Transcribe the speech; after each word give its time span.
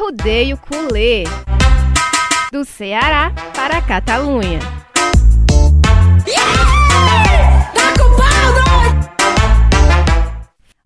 Arrudeio 0.00 0.56
Culê. 0.56 1.24
Do 2.50 2.64
Ceará 2.64 3.34
para 3.54 3.76
a 3.76 3.82
Catalunha. 3.82 4.58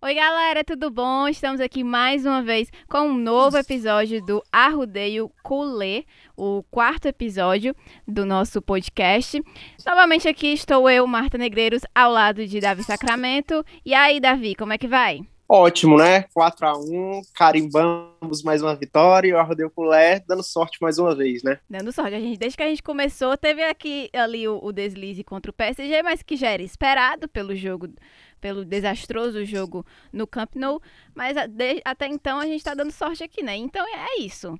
Oi, 0.02 0.14
galera, 0.16 0.64
tudo 0.64 0.90
bom? 0.90 1.28
Estamos 1.28 1.60
aqui 1.60 1.84
mais 1.84 2.26
uma 2.26 2.42
vez 2.42 2.68
com 2.88 3.02
um 3.02 3.16
novo 3.16 3.56
episódio 3.56 4.20
do 4.20 4.42
Arrudeio 4.50 5.30
Culê, 5.44 6.04
o 6.36 6.64
quarto 6.64 7.06
episódio 7.06 7.72
do 8.06 8.26
nosso 8.26 8.60
podcast. 8.60 9.40
Novamente 9.86 10.26
aqui 10.26 10.48
estou 10.48 10.90
eu, 10.90 11.06
Marta 11.06 11.38
Negreiros, 11.38 11.82
ao 11.94 12.10
lado 12.10 12.44
de 12.44 12.58
Davi 12.58 12.82
Sacramento. 12.82 13.64
E 13.86 13.94
aí, 13.94 14.18
Davi, 14.18 14.56
como 14.56 14.72
é 14.72 14.78
que 14.78 14.88
vai? 14.88 15.20
Ótimo, 15.56 15.96
né? 15.98 16.24
4 16.34 16.66
a 16.66 16.76
1 16.76 17.22
carimbamos 17.32 18.42
mais 18.42 18.60
uma 18.60 18.74
vitória 18.74 19.28
e 19.28 19.32
o 19.32 19.38
Arrodeio 19.38 19.70
Culé 19.70 20.18
dando 20.26 20.42
sorte 20.42 20.78
mais 20.82 20.98
uma 20.98 21.14
vez, 21.14 21.44
né? 21.44 21.60
Dando 21.70 21.92
sorte. 21.92 22.16
A 22.16 22.18
gente, 22.18 22.36
desde 22.36 22.56
que 22.56 22.62
a 22.64 22.68
gente 22.68 22.82
começou, 22.82 23.36
teve 23.36 23.62
aqui 23.62 24.10
ali 24.12 24.48
o, 24.48 24.58
o 24.60 24.72
deslize 24.72 25.22
contra 25.22 25.52
o 25.52 25.54
PSG, 25.54 26.02
mas 26.02 26.24
que 26.24 26.34
já 26.34 26.50
era 26.50 26.60
esperado 26.60 27.28
pelo 27.28 27.54
jogo, 27.54 27.88
pelo 28.40 28.64
desastroso 28.64 29.44
jogo 29.44 29.86
no 30.12 30.26
Camp 30.26 30.56
Nou. 30.56 30.82
Mas 31.14 31.36
de, 31.48 31.80
até 31.84 32.08
então 32.08 32.40
a 32.40 32.46
gente 32.46 32.56
está 32.56 32.74
dando 32.74 32.90
sorte 32.90 33.22
aqui, 33.22 33.40
né? 33.40 33.54
Então 33.54 33.86
é 33.86 34.20
isso. 34.20 34.58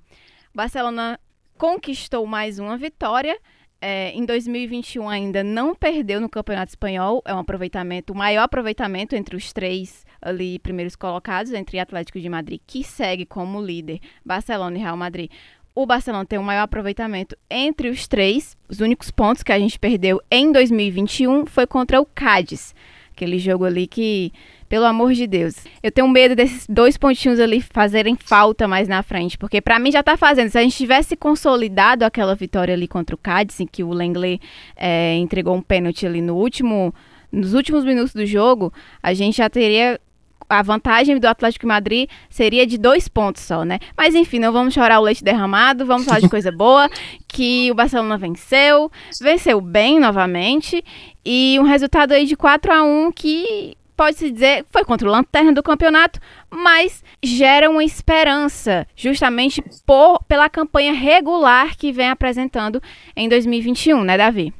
Barcelona 0.55 1.19
conquistou 1.59 2.25
mais 2.25 2.61
uma 2.61 2.79
vitória. 2.79 3.37
É, 3.81 4.13
em 4.13 4.25
2021 4.25 5.09
ainda 5.09 5.43
não 5.43 5.75
perdeu 5.75 6.21
no 6.21 6.29
Campeonato 6.29 6.71
Espanhol, 6.71 7.21
é 7.27 7.35
um 7.35 7.41
aproveitamento, 7.41 8.15
o 8.15 8.17
maior 8.17 8.45
aproveitamento 8.45 9.15
entre 9.15 9.37
os 9.37 9.53
três 9.53 10.07
ali 10.25 10.59
primeiros 10.59 10.97
colocados, 10.97 11.53
entre 11.53 11.79
Atlético 11.79 12.19
de 12.19 12.29
Madrid, 12.29 12.61
que 12.67 12.83
segue 12.83 13.27
como 13.27 13.61
líder, 13.61 14.01
Barcelona 14.25 14.77
e 14.77 14.81
Real 14.81 14.97
Madrid. 14.97 15.31
O 15.75 15.87
Barcelona 15.87 16.25
tem 16.25 16.39
o 16.39 16.43
maior 16.43 16.63
aproveitamento 16.63 17.37
entre 17.51 17.89
os 17.89 18.09
três. 18.09 18.57
Os 18.69 18.81
únicos 18.81 19.11
pontos 19.11 19.43
que 19.43 19.53
a 19.53 19.59
gente 19.59 19.79
perdeu 19.79 20.21
em 20.31 20.51
2021 20.51 21.47
foi 21.47 21.67
contra 21.67 22.01
o 22.01 22.07
Cádiz, 22.07 22.75
aquele 23.11 23.39
jogo 23.39 23.65
ali 23.65 23.87
que 23.87 24.33
pelo 24.69 24.87
amor 24.87 25.13
de 25.13 25.27
Deus. 25.27 25.55
Eu 25.83 25.93
tenho 25.93 26.09
medo 26.09 26.35
desses 26.35 26.67
dois 26.69 26.97
pontinhos 26.97 27.39
ali 27.39 27.61
fazerem 27.61 28.17
falta 28.17 28.67
mais 28.67 28.89
na 28.89 29.03
frente, 29.03 29.39
porque 29.39 29.61
para 29.61 29.79
mim 29.79 29.93
já 29.93 30.03
tá 30.03 30.17
fazendo. 30.17 30.49
Se 30.51 30.59
a 30.59 30.63
gente 30.63 30.77
tivesse 30.77 31.17
consolidado 31.17 32.05
aquela 32.05 32.35
vitória 32.35 32.75
ali 32.75 32.89
contra 32.89 33.15
o 33.15 33.19
Cádiz, 33.19 33.61
em 33.61 33.67
que 33.67 33.85
o 33.85 33.91
Lenglet 33.91 34.41
é, 34.77 35.17
entregou 35.17 35.55
um 35.55 35.63
pênalti 35.63 36.07
ali 36.07 36.21
no 36.21 36.37
último, 36.37 36.95
nos 37.31 37.55
últimos 37.55 37.85
minutos 37.85 38.15
do 38.15 38.27
jogo, 38.27 38.73
a 39.03 39.15
gente 39.15 39.37
já 39.37 39.51
teria 39.51 40.01
a 40.49 40.63
vantagem 40.63 41.19
do 41.19 41.27
Atlético 41.27 41.67
Madrid 41.67 42.09
seria 42.29 42.67
de 42.67 42.79
dois 42.79 43.09
pontos 43.09 43.43
só, 43.43 43.65
né? 43.65 43.79
Mas 43.97 44.15
enfim, 44.15 44.39
não 44.39 44.53
vamos 44.53 44.75
chorar 44.75 45.01
o 45.01 45.03
leite 45.03 45.25
derramado, 45.25 45.87
vamos 45.87 46.05
falar 46.05 46.21
de 46.21 46.29
coisa 46.29 46.51
boa, 46.53 46.89
que 47.29 47.71
o 47.71 47.75
Barcelona 47.75 48.17
venceu, 48.17 48.91
venceu 49.21 49.61
bem 49.61 49.99
novamente, 49.99 50.85
e 51.25 51.57
um 51.61 51.65
resultado 51.65 52.13
aí 52.13 52.27
de 52.27 52.37
4 52.37 52.73
a 52.73 52.83
1 52.83 53.13
que 53.13 53.77
pode-se 53.97 54.31
dizer, 54.31 54.65
foi 54.71 54.85
contra 54.85 55.09
o 55.09 55.11
Lanterna 55.11 55.53
do 55.53 55.63
campeonato, 55.63 56.21
mas 56.51 57.03
gera 57.23 57.71
uma 57.71 57.85
esperança, 57.85 58.87
justamente 58.97 59.63
por, 59.87 60.23
pela 60.25 60.49
campanha 60.49 60.93
regular 60.93 61.77
que 61.77 61.93
vem 61.93 62.11
apresentando 62.11 62.83
em 63.17 63.29
2021, 63.29 64.03
né, 64.03 64.19
Davi? 64.19 64.53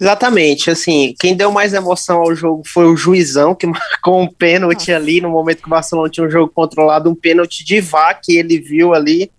Exatamente, 0.00 0.70
assim, 0.70 1.14
quem 1.18 1.36
deu 1.36 1.50
mais 1.50 1.74
emoção 1.74 2.20
ao 2.20 2.34
jogo 2.34 2.62
foi 2.64 2.86
o 2.86 2.96
Juizão, 2.96 3.54
que 3.54 3.66
marcou 3.68 4.20
um 4.20 4.26
pênalti 4.26 4.92
ali, 4.92 5.20
no 5.20 5.30
momento 5.30 5.62
que 5.62 5.66
o 5.66 5.70
Barcelona 5.70 6.10
tinha 6.10 6.26
um 6.26 6.30
jogo 6.30 6.52
controlado, 6.54 7.10
um 7.10 7.14
pênalti 7.14 7.64
de 7.64 7.80
vá 7.80 8.14
que 8.14 8.36
ele 8.36 8.58
viu 8.58 8.94
ali, 8.94 9.30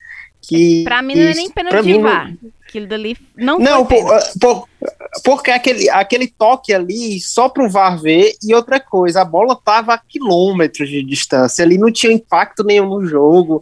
que... 0.41 0.83
Pra 0.83 1.01
mim 1.01 1.15
não 1.15 1.23
é 1.23 1.33
nem 1.33 1.49
pênalti 1.49 1.83
de 1.83 1.99
vá. 1.99 2.31
Aquilo 2.67 2.87
dali 2.87 3.17
não, 3.35 3.59
não 3.59 3.85
por, 3.85 4.01
por, 4.39 4.65
porque 5.25 5.51
aquele, 5.51 5.89
aquele 5.89 6.25
toque 6.25 6.73
ali 6.73 7.19
só 7.19 7.49
para 7.49 7.65
o 7.65 7.69
VAR 7.69 8.01
ver 8.01 8.33
e 8.41 8.55
outra 8.55 8.79
coisa, 8.79 9.21
a 9.21 9.25
bola 9.25 9.59
tava 9.61 9.93
a 9.93 9.97
quilômetros 9.97 10.89
de 10.89 11.03
distância, 11.03 11.65
ali 11.65 11.77
não 11.77 11.91
tinha 11.91 12.13
impacto 12.13 12.63
nenhum 12.63 12.87
no 12.87 13.05
jogo, 13.05 13.61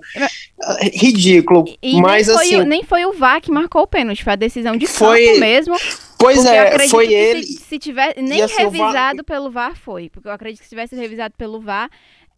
ridículo. 0.94 1.66
E 1.82 2.00
mas 2.00 2.28
nem 2.28 2.36
assim, 2.36 2.56
foi, 2.56 2.66
nem 2.66 2.84
foi 2.84 3.06
o 3.08 3.14
VAR 3.14 3.42
que 3.42 3.52
marcou 3.52 3.82
o 3.82 3.88
pênalti, 3.88 4.24
foi 4.24 4.34
a 4.34 4.36
decisão 4.36 4.78
de 4.78 4.86
foi, 4.86 5.40
mesmo. 5.40 5.76
Pois 6.20 6.46
é, 6.46 6.88
foi 6.90 7.14
ele. 7.14 7.44
Se, 7.44 7.58
se 7.60 7.80
tiver 7.80 8.14
nem 8.18 8.46
revisado 8.46 9.18
VAR... 9.18 9.26
pelo 9.26 9.50
VAR 9.50 9.76
foi, 9.76 10.10
porque 10.10 10.28
eu 10.28 10.32
acredito 10.34 10.60
que 10.60 10.66
se 10.66 10.70
tivesse 10.70 10.96
revisado 10.96 11.34
pelo 11.38 11.62
VAR 11.62 11.90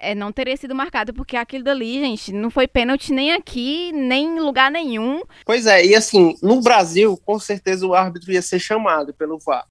é, 0.02 0.16
não 0.16 0.32
teria 0.32 0.58
sido 0.58 0.74
marcado, 0.74 1.14
porque 1.14 1.38
aquilo 1.38 1.64
dali, 1.64 2.00
gente, 2.00 2.34
não 2.34 2.50
foi 2.50 2.68
pênalti 2.68 3.14
nem 3.14 3.32
aqui, 3.34 3.92
nem 3.94 4.38
em 4.38 4.40
lugar 4.40 4.72
nenhum. 4.72 5.22
Pois 5.46 5.68
é, 5.68 5.86
e 5.86 5.96
assim, 5.96 6.36
no 6.42 6.60
Brasil, 6.60 7.16
com 7.24 7.40
certeza 7.40 7.86
o 7.86 7.94
árbitro 7.94 8.32
ia 8.32 8.42
ser 8.42 8.60
chamado 8.60 9.14
pelo 9.14 9.38
VAR. 9.38 9.68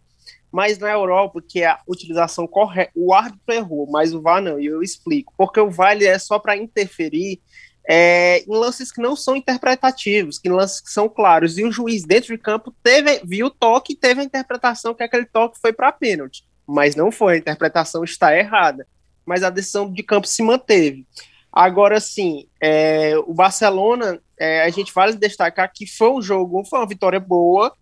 Mas 0.53 0.79
na 0.79 0.91
Europa, 0.91 1.43
que 1.47 1.63
é 1.63 1.67
a 1.67 1.81
utilização 1.87 2.47
correta, 2.47 2.93
o 2.95 3.13
árbitro 3.13 3.55
errou, 3.55 3.89
mas 3.91 4.15
o 4.15 4.21
VAR 4.21 4.41
não, 4.41 4.59
e 4.59 4.67
eu 4.67 4.83
explico. 4.83 5.33
Porque 5.37 5.61
o 5.61 5.71
VAR 5.71 6.01
é 6.01 6.19
só 6.19 6.39
para 6.39 6.57
interferir 6.57 7.41
é, 7.89 8.41
em 8.41 8.51
lances 8.51 8.93
que 8.93 9.01
não 9.01 9.17
são 9.17 9.37
interpretativos, 9.37 10.39
que 10.39 10.49
lances 10.49 10.81
que 10.81 10.91
são 10.91 11.09
claros. 11.09 11.59
E 11.59 11.65
o 11.65 11.73
juiz, 11.73 12.05
dentro 12.05 12.37
de 12.37 12.43
campo, 12.43 12.75
teve, 12.83 13.21
viu 13.25 13.47
o 13.47 13.51
toque 13.51 13.93
e 13.93 13.97
teve 13.97 14.21
a 14.21 14.25
interpretação 14.25 14.95
que 14.95 15.03
aquele 15.03 15.27
toque 15.27 15.59
foi 15.61 15.73
para 15.73 15.93
pênalti. 15.93 16.45
Mas 16.67 16.95
não 16.95 17.11
foi, 17.11 17.35
a 17.35 17.39
interpretação 17.39 18.05
está 18.05 18.37
errada 18.37 18.87
mas 19.31 19.45
a 19.45 19.51
decisão 19.51 19.89
de 19.89 20.03
campo 20.03 20.27
se 20.27 20.43
manteve. 20.43 21.07
Agora, 21.53 22.01
sim, 22.01 22.49
é, 22.61 23.17
o 23.27 23.33
Barcelona, 23.33 24.21
é, 24.37 24.63
a 24.63 24.71
gente 24.71 24.93
vale 24.93 25.17
destacar 25.17 25.71
que 25.73 25.87
foi 25.87 26.11
um 26.11 26.21
jogo, 26.21 26.65
foi 26.65 26.81
uma 26.81 26.87
vitória 26.89 27.21
boa, 27.21 27.73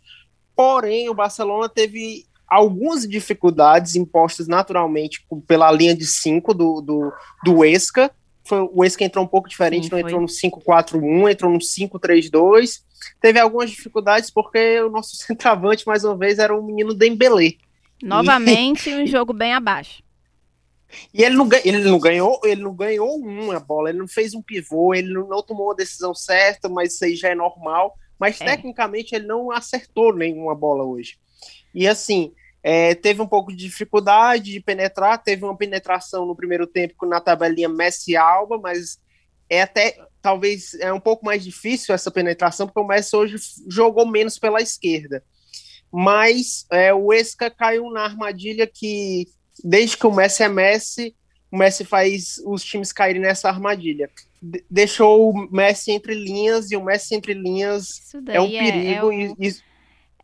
porém 0.54 1.08
o 1.08 1.14
Barcelona 1.14 1.66
teve 1.66 2.26
algumas 2.46 3.08
dificuldades 3.08 3.94
impostas 3.94 4.46
naturalmente 4.46 5.24
pela 5.46 5.72
linha 5.72 5.94
de 5.94 6.06
5 6.06 6.52
do, 6.52 6.80
do, 6.82 7.12
do 7.42 7.64
Esca. 7.64 8.10
Foi, 8.48 8.66
o 8.72 8.82
Esca 8.82 9.04
entrou 9.04 9.22
um 9.22 9.28
pouco 9.28 9.46
diferente, 9.46 9.84
Sim, 9.84 9.90
não 9.92 9.98
entrou 9.98 10.20
no 10.20 10.26
5-4-1, 10.26 11.30
entrou 11.30 11.52
no 11.52 11.58
5-3-2. 11.58 12.80
Teve 13.20 13.38
algumas 13.38 13.70
dificuldades 13.70 14.30
porque 14.30 14.80
o 14.80 14.88
nosso 14.88 15.16
centroavante, 15.20 15.86
mais 15.86 16.02
uma 16.02 16.16
vez, 16.16 16.38
era 16.38 16.58
o 16.58 16.64
menino 16.64 16.94
Dembélé. 16.94 17.52
Novamente, 18.02 18.88
e... 18.88 18.94
um 18.94 19.06
jogo 19.06 19.34
bem 19.34 19.52
abaixo. 19.52 20.02
E 21.12 21.22
ele 21.22 21.36
não, 21.36 21.46
ele 21.62 21.84
não 21.84 21.98
ganhou, 21.98 22.40
ele 22.42 22.62
não 22.62 22.74
ganhou 22.74 23.16
uma 23.16 23.60
bola, 23.60 23.90
ele 23.90 23.98
não 23.98 24.08
fez 24.08 24.32
um 24.32 24.40
pivô, 24.40 24.94
ele 24.94 25.12
não, 25.12 25.28
não 25.28 25.42
tomou 25.42 25.72
a 25.72 25.74
decisão 25.74 26.14
certa, 26.14 26.66
mas 26.66 26.94
isso 26.94 27.04
aí 27.04 27.14
já 27.14 27.28
é 27.28 27.34
normal. 27.34 27.94
Mas 28.18 28.40
é. 28.40 28.44
tecnicamente 28.46 29.14
ele 29.14 29.26
não 29.26 29.50
acertou 29.52 30.14
nenhuma 30.14 30.54
bola 30.54 30.84
hoje. 30.84 31.18
E 31.74 31.86
assim, 31.86 32.32
é, 32.62 32.94
teve 32.94 33.22
um 33.22 33.26
pouco 33.26 33.50
de 33.50 33.64
dificuldade 33.64 34.52
de 34.52 34.60
penetrar, 34.60 35.22
teve 35.22 35.44
uma 35.44 35.56
penetração 35.56 36.26
no 36.26 36.36
primeiro 36.36 36.66
tempo 36.66 37.06
na 37.06 37.20
tabelinha 37.20 37.68
Messi 37.68 38.16
Alba, 38.16 38.58
mas 38.58 38.98
é 39.48 39.62
até 39.62 39.98
talvez 40.20 40.74
é 40.74 40.92
um 40.92 41.00
pouco 41.00 41.24
mais 41.24 41.42
difícil 41.42 41.94
essa 41.94 42.10
penetração, 42.10 42.66
porque 42.66 42.80
o 42.80 42.86
Messi 42.86 43.16
hoje 43.16 43.36
jogou 43.68 44.06
menos 44.06 44.38
pela 44.38 44.60
esquerda. 44.60 45.22
Mas 45.90 46.66
é, 46.70 46.92
o 46.92 47.12
Esca 47.12 47.50
caiu 47.50 47.90
na 47.90 48.04
armadilha 48.04 48.66
que 48.66 49.26
desde 49.64 49.96
que 49.96 50.06
o 50.06 50.12
Messi 50.12 50.42
é 50.42 50.48
Messi, 50.48 51.16
o 51.50 51.56
Messi 51.56 51.84
faz 51.84 52.40
os 52.44 52.62
times 52.62 52.92
caírem 52.92 53.22
nessa 53.22 53.48
armadilha. 53.48 54.10
De 54.40 54.62
deixou 54.68 55.30
o 55.30 55.50
Messi 55.50 55.90
entre 55.92 56.14
linhas 56.14 56.70
e 56.70 56.76
o 56.76 56.84
Messi 56.84 57.14
entre 57.14 57.32
linhas 57.32 58.12
é 58.28 58.40
um 58.40 58.50
perigo 58.50 59.12
é, 59.12 59.24
é 59.24 59.34
e, 59.38 59.56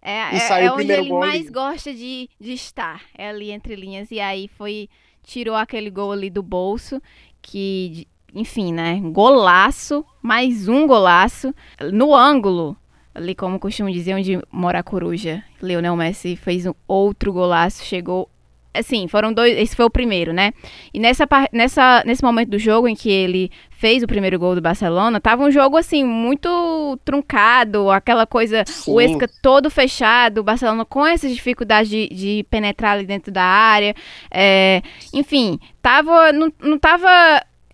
é, 0.05 0.37
é, 0.37 0.71
primeiro 0.71 0.75
onde 0.75 0.93
ele 0.93 1.13
mais 1.19 1.49
gosta 1.49 1.93
de, 1.95 2.29
de 2.39 2.53
estar, 2.53 3.03
é 3.17 3.31
ali 3.31 3.51
entre 3.51 3.75
linhas. 3.75 4.11
E 4.11 4.21
aí 4.21 4.49
foi, 4.49 4.89
tirou 5.23 5.57
aquele 5.57 5.89
gol 5.89 6.13
ali 6.13 6.29
do 6.29 6.43
bolso, 6.43 7.01
que, 7.41 8.07
enfim, 8.35 8.71
né, 8.71 9.01
golaço, 9.03 10.05
mais 10.21 10.69
um 10.69 10.87
golaço, 10.87 11.55
no 11.91 12.15
ângulo, 12.15 12.77
ali 13.15 13.35
como 13.35 13.59
costumo 13.59 13.91
dizer, 13.91 14.15
onde 14.15 14.39
mora 14.53 14.81
a 14.81 14.83
coruja. 14.83 15.43
Leonel 15.63 15.97
Messi 15.97 16.37
fez 16.37 16.67
um 16.67 16.75
outro 16.87 17.33
golaço, 17.33 17.83
chegou 17.83 18.29
assim, 18.75 19.07
foram 19.09 19.33
dois. 19.33 19.57
Esse 19.57 19.77
foi 19.77 19.85
o 19.85 19.91
primeiro, 19.91 20.33
né? 20.33 20.53
E 20.93 20.99
nessa, 20.99 21.27
nessa, 21.53 22.03
nesse 22.05 22.23
momento 22.23 22.51
do 22.51 22.59
jogo 22.59 22.89
em 22.89 22.95
que 22.95 23.11
ele 23.11 23.51
fez 23.71 24.03
o 24.03 24.07
primeiro 24.07 24.39
gol 24.39 24.55
do 24.55 24.61
Barcelona, 24.61 25.21
tava 25.21 25.45
um 25.45 25.51
jogo 25.51 25.77
assim, 25.77 26.05
muito 26.05 26.99
truncado, 27.05 27.91
aquela 27.91 28.27
coisa, 28.27 28.65
Sim. 28.67 28.93
o 28.93 29.01
Esca 29.01 29.29
todo 29.43 29.71
fechado, 29.71 30.39
o 30.39 30.45
Barcelona 30.45 30.85
com 30.85 31.07
essas 31.07 31.33
dificuldades 31.33 31.89
de, 31.89 32.09
de 32.09 32.47
penetrar 32.51 32.93
ali 32.93 33.07
dentro 33.07 33.33
da 33.33 33.45
área. 33.45 33.95
É, 34.31 34.83
enfim, 35.13 35.59
tava. 35.81 36.33
Não, 36.33 36.53
não 36.61 36.79
tava 36.79 37.09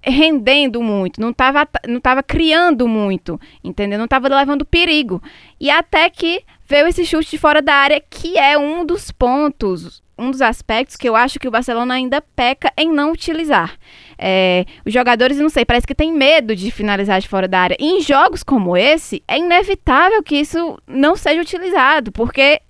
rendendo 0.03 0.83
muito, 0.83 1.21
não 1.21 1.31
estava 1.31 1.69
não 1.87 2.01
tava 2.01 2.23
criando 2.23 2.89
muito, 2.89 3.39
entendeu? 3.63 3.99
Não 3.99 4.07
estava 4.07 4.29
levando 4.29 4.65
perigo. 4.65 5.23
E 5.61 5.71
até 5.71 6.09
que 6.09 6.43
veio 6.67 6.87
esse 6.87 7.05
chute 7.05 7.33
de 7.33 7.39
fora 7.39 7.61
da 7.61 7.75
área, 7.75 8.01
que 8.01 8.39
é 8.39 8.57
um 8.57 8.85
dos 8.85 9.11
pontos, 9.11 10.03
um 10.21 10.31
dos 10.31 10.43
aspectos 10.43 10.97
que 10.97 11.09
eu 11.09 11.17
acho 11.17 11.39
que 11.39 11.49
o 11.49 11.51
Barcelona 11.51 11.95
ainda 11.95 12.21
peca 12.21 12.73
em 12.77 12.93
não 12.93 13.11
utilizar. 13.11 13.79
É, 14.19 14.67
os 14.85 14.93
jogadores, 14.93 15.39
não 15.39 15.49
sei, 15.49 15.65
parece 15.65 15.87
que 15.87 15.95
tem 15.95 16.13
medo 16.13 16.55
de 16.55 16.71
finalizar 16.71 17.21
de 17.21 17.29
fora 17.29 17.49
da 17.49 17.61
área. 17.61 17.77
E 17.81 17.87
em 17.87 18.01
jogos 18.03 18.43
como 18.43 18.77
esse, 18.77 19.23
é 19.27 19.39
inevitável 19.39 20.23
que 20.23 20.37
isso 20.37 20.79
não 20.87 21.17
seja 21.17 21.41
utilizado, 21.41 22.13
porque 22.13 22.61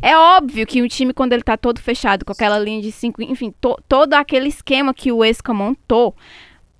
é 0.00 0.16
óbvio 0.16 0.66
que 0.66 0.82
um 0.82 0.88
time, 0.88 1.12
quando 1.12 1.32
ele 1.32 1.42
está 1.42 1.56
todo 1.56 1.80
fechado, 1.80 2.24
com 2.24 2.32
aquela 2.32 2.58
linha 2.58 2.80
de 2.80 2.90
cinco, 2.90 3.22
enfim, 3.22 3.52
to, 3.60 3.76
todo 3.88 4.14
aquele 4.14 4.48
esquema 4.48 4.94
que 4.94 5.12
o 5.12 5.24
Esca 5.24 5.52
montou 5.52 6.14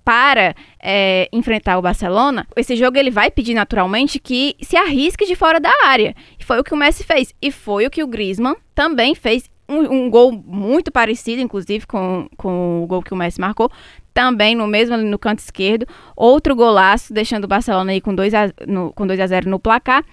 para 0.03 0.55
é, 0.81 1.27
enfrentar 1.33 1.77
o 1.77 1.81
Barcelona, 1.81 2.47
esse 2.55 2.77
jogo 2.77 2.97
ele 2.97 3.11
vai 3.11 3.29
pedir 3.29 3.53
naturalmente 3.53 4.19
que 4.19 4.55
se 4.61 4.77
arrisque 4.77 5.25
de 5.25 5.35
fora 5.35 5.59
da 5.59 5.69
área. 5.83 6.15
E 6.39 6.45
foi 6.45 6.57
o 6.59 6.63
que 6.63 6.73
o 6.73 6.77
Messi 6.77 7.03
fez. 7.03 7.35
E 7.41 7.51
foi 7.51 7.85
o 7.85 7.89
que 7.89 8.01
o 8.01 8.07
Griezmann 8.07 8.55
também 8.73 9.13
fez. 9.13 9.49
Um, 9.69 10.05
um 10.05 10.09
gol 10.09 10.31
muito 10.31 10.91
parecido, 10.91 11.41
inclusive, 11.41 11.85
com, 11.85 12.29
com 12.37 12.83
o 12.83 12.87
gol 12.87 13.01
que 13.01 13.13
o 13.13 13.17
Messi 13.17 13.39
marcou. 13.39 13.69
Também 14.13 14.55
no 14.55 14.65
mesmo 14.65 14.97
no 14.97 15.19
canto 15.19 15.39
esquerdo. 15.39 15.85
Outro 16.15 16.55
golaço, 16.55 17.13
deixando 17.13 17.43
o 17.43 17.47
Barcelona 17.47 17.91
aí 17.91 18.01
com 18.01 18.15
2 18.15 18.33
a, 18.33 18.51
no, 18.65 18.93
com 18.93 19.05
2 19.05 19.19
a 19.19 19.27
0 19.27 19.49
no 19.49 19.59
placar. 19.59 20.03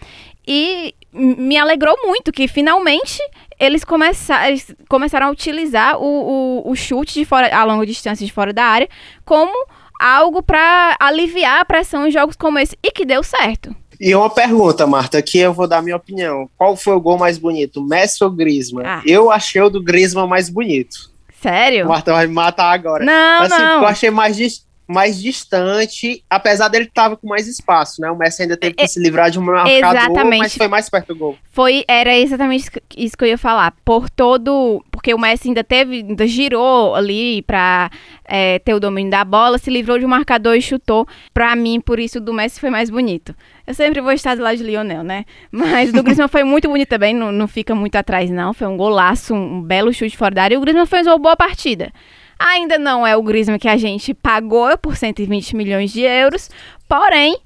E 0.46 0.94
me 1.12 1.56
alegrou 1.56 1.96
muito 2.04 2.32
que 2.32 2.48
finalmente 2.48 3.18
eles 3.58 3.84
começaram, 3.84 4.56
começaram 4.88 5.28
a 5.28 5.30
utilizar 5.30 5.96
o, 5.96 6.62
o, 6.64 6.70
o 6.70 6.74
chute 6.74 7.14
de 7.14 7.24
fora, 7.24 7.54
a 7.56 7.64
longa 7.64 7.86
distância 7.86 8.26
de 8.26 8.32
fora 8.32 8.52
da 8.52 8.64
área 8.64 8.88
como 9.24 9.54
algo 9.98 10.42
para 10.42 10.96
aliviar 10.98 11.60
a 11.60 11.64
pressão 11.64 12.06
em 12.06 12.10
jogos 12.10 12.36
como 12.36 12.58
esse 12.58 12.76
e 12.82 12.90
que 12.90 13.06
deu 13.06 13.22
certo. 13.22 13.74
E 14.00 14.14
uma 14.14 14.30
pergunta, 14.30 14.86
Marta, 14.86 15.18
aqui 15.18 15.38
eu 15.38 15.52
vou 15.52 15.66
dar 15.66 15.82
minha 15.82 15.96
opinião. 15.96 16.48
Qual 16.56 16.76
foi 16.76 16.94
o 16.94 17.00
gol 17.00 17.18
mais 17.18 17.38
bonito, 17.38 17.82
Messi 17.82 18.22
ou 18.22 18.30
Griezmann? 18.30 18.86
Ah. 18.86 19.02
Eu 19.06 19.30
achei 19.30 19.60
o 19.60 19.70
do 19.70 19.82
Griezmann 19.82 20.26
mais 20.26 20.48
bonito. 20.48 21.10
Sério? 21.40 21.86
Marta 21.86 22.12
vai 22.12 22.26
me 22.26 22.32
matar 22.32 22.72
agora. 22.72 23.04
Não, 23.04 23.42
assim, 23.42 23.58
não. 23.58 23.82
Eu 23.82 23.86
achei 23.86 24.10
mais 24.10 24.36
mais 24.86 25.20
distante, 25.20 26.22
apesar 26.28 26.68
dele 26.68 26.90
tava 26.92 27.16
com 27.16 27.26
mais 27.26 27.48
espaço, 27.48 28.00
né? 28.00 28.10
O 28.10 28.16
Messi 28.16 28.42
ainda 28.42 28.56
teve 28.56 28.74
que 28.74 28.84
é, 28.84 28.86
se 28.86 29.00
livrar 29.00 29.30
de 29.30 29.38
um 29.38 29.42
marcador, 29.42 29.72
exatamente. 29.72 30.38
mas 30.38 30.56
foi 30.56 30.68
mais 30.68 30.90
perto 30.90 31.08
do 31.08 31.16
gol. 31.16 31.38
Foi, 31.52 31.84
era 31.88 32.14
exatamente 32.14 32.70
isso 32.96 33.16
que 33.16 33.24
eu 33.24 33.28
ia 33.28 33.38
falar. 33.38 33.74
Por 33.84 34.10
todo, 34.10 34.84
porque 34.90 35.14
o 35.14 35.18
Messi 35.18 35.48
ainda 35.48 35.64
teve, 35.64 35.96
ainda 35.96 36.26
girou 36.26 36.94
ali 36.94 37.40
para 37.42 37.90
é, 38.26 38.58
ter 38.58 38.74
o 38.74 38.80
domínio 38.80 39.10
da 39.10 39.24
bola, 39.24 39.56
se 39.56 39.70
livrou 39.70 39.98
de 39.98 40.04
um 40.04 40.08
marcador 40.08 40.54
e 40.54 40.60
chutou. 40.60 41.06
Para 41.32 41.56
mim, 41.56 41.80
por 41.80 41.98
isso 41.98 42.20
do 42.20 42.34
Messi 42.34 42.60
foi 42.60 42.68
mais 42.68 42.90
bonito. 42.90 43.34
Eu 43.66 43.72
sempre 43.72 44.02
vou 44.02 44.12
estar 44.12 44.36
do 44.36 44.42
lado 44.42 44.58
de 44.58 44.64
Lionel, 44.64 45.02
né? 45.02 45.24
Mas 45.50 45.92
do 45.92 46.02
Griezmann 46.02 46.28
foi 46.28 46.44
muito 46.44 46.68
bonito 46.68 46.88
também, 46.88 47.14
não, 47.14 47.32
não 47.32 47.48
fica 47.48 47.74
muito 47.74 47.96
atrás 47.96 48.30
não. 48.30 48.52
Foi 48.52 48.66
um 48.66 48.76
golaço, 48.76 49.34
um, 49.34 49.56
um 49.56 49.62
belo 49.62 49.92
chute 49.94 50.16
fora 50.16 50.34
da 50.34 50.42
área. 50.42 50.54
E 50.54 50.58
o 50.58 50.60
Griezmann 50.60 50.84
fez 50.84 51.06
uma 51.06 51.18
boa 51.18 51.36
partida. 51.36 51.90
Ainda 52.46 52.78
não 52.78 53.06
é 53.06 53.16
o 53.16 53.22
Griezmann 53.22 53.58
que 53.58 53.68
a 53.68 53.76
gente 53.78 54.12
pagou 54.12 54.76
por 54.76 54.96
120 54.96 55.56
milhões 55.56 55.90
de 55.90 56.02
euros, 56.02 56.50
porém, 56.86 57.38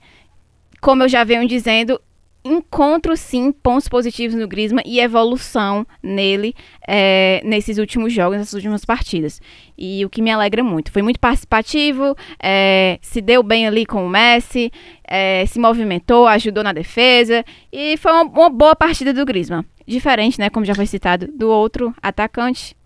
como 0.80 1.04
eu 1.04 1.08
já 1.08 1.22
venho 1.22 1.46
dizendo, 1.46 2.00
encontro 2.44 3.16
sim 3.16 3.52
pontos 3.52 3.86
positivos 3.86 4.34
no 4.34 4.48
Griezmann 4.48 4.82
e 4.84 4.98
evolução 4.98 5.86
nele 6.02 6.52
é, 6.84 7.40
nesses 7.44 7.78
últimos 7.78 8.12
jogos, 8.12 8.38
nessas 8.38 8.54
últimas 8.54 8.84
partidas. 8.84 9.40
E 9.78 10.04
o 10.04 10.10
que 10.10 10.20
me 10.20 10.32
alegra 10.32 10.64
muito. 10.64 10.90
Foi 10.90 11.00
muito 11.00 11.20
participativo, 11.20 12.16
é, 12.42 12.98
se 13.00 13.20
deu 13.20 13.40
bem 13.44 13.68
ali 13.68 13.86
com 13.86 14.04
o 14.04 14.08
Messi, 14.08 14.72
é, 15.06 15.46
se 15.46 15.60
movimentou, 15.60 16.26
ajudou 16.26 16.64
na 16.64 16.72
defesa 16.72 17.44
e 17.72 17.96
foi 17.98 18.10
uma, 18.10 18.22
uma 18.24 18.50
boa 18.50 18.74
partida 18.74 19.14
do 19.14 19.24
Griezmann. 19.24 19.64
Diferente, 19.86 20.40
né, 20.40 20.50
como 20.50 20.66
já 20.66 20.74
foi 20.74 20.86
citado, 20.86 21.28
do 21.28 21.48
outro 21.48 21.94
atacante, 22.02 22.76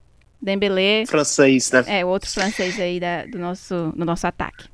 Dembélé. 0.43 1.07
Francês, 1.07 1.71
né? 1.71 1.85
É, 1.87 2.05
o 2.05 2.09
outro 2.09 2.29
francês 2.29 2.79
aí 2.81 2.99
da, 2.99 3.25
do, 3.27 3.39
nosso, 3.39 3.93
do 3.97 4.05
nosso 4.05 4.27
ataque. 4.27 4.65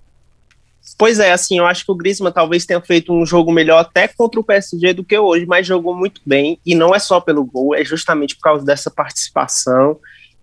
Pois 0.96 1.18
é, 1.18 1.32
assim, 1.32 1.58
eu 1.58 1.66
acho 1.66 1.84
que 1.84 1.92
o 1.92 1.94
Griezmann 1.94 2.32
talvez 2.32 2.64
tenha 2.64 2.80
feito 2.80 3.12
um 3.12 3.26
jogo 3.26 3.52
melhor 3.52 3.78
até 3.78 4.08
contra 4.08 4.40
o 4.40 4.44
PSG 4.44 4.94
do 4.94 5.04
que 5.04 5.18
hoje, 5.18 5.44
mas 5.44 5.66
jogou 5.66 5.94
muito 5.94 6.20
bem, 6.24 6.58
e 6.64 6.74
não 6.74 6.94
é 6.94 6.98
só 6.98 7.20
pelo 7.20 7.44
gol, 7.44 7.74
é 7.74 7.84
justamente 7.84 8.34
por 8.34 8.42
causa 8.42 8.64
dessa 8.64 8.90
participação. 8.90 9.98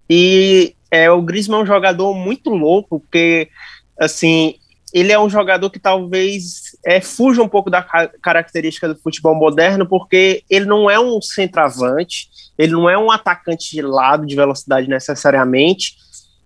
E 0.07 0.75
é, 0.92 1.10
o 1.10 1.22
Griezmann 1.22 1.62
é 1.62 1.63
um 1.63 1.66
jogador 1.66 2.13
muito 2.13 2.51
louco, 2.51 3.00
porque, 3.00 3.50
assim, 4.00 4.56
ele 4.95 5.12
é 5.12 5.19
um 5.19 5.30
jogador 5.30 5.69
que 5.69 5.77
talvez 5.77 6.74
é, 6.86 7.01
fuja 7.01 7.44
um 7.44 7.50
pouco 7.50 7.69
da 7.69 7.81
característica 8.21 8.88
do 8.88 8.97
futebol 8.97 9.36
moderno, 9.36 9.86
porque 9.86 10.42
ele 10.50 10.63
não 10.63 10.89
é 10.89 10.97
um 10.97 11.21
centroavante, 11.21 12.30
ele 12.57 12.71
não 12.71 12.89
é 12.89 12.97
um 12.97 13.12
atacante 13.12 13.71
de 13.71 13.81
lado, 13.81 14.25
de 14.25 14.33
velocidade 14.33 14.88
necessariamente. 14.88 15.97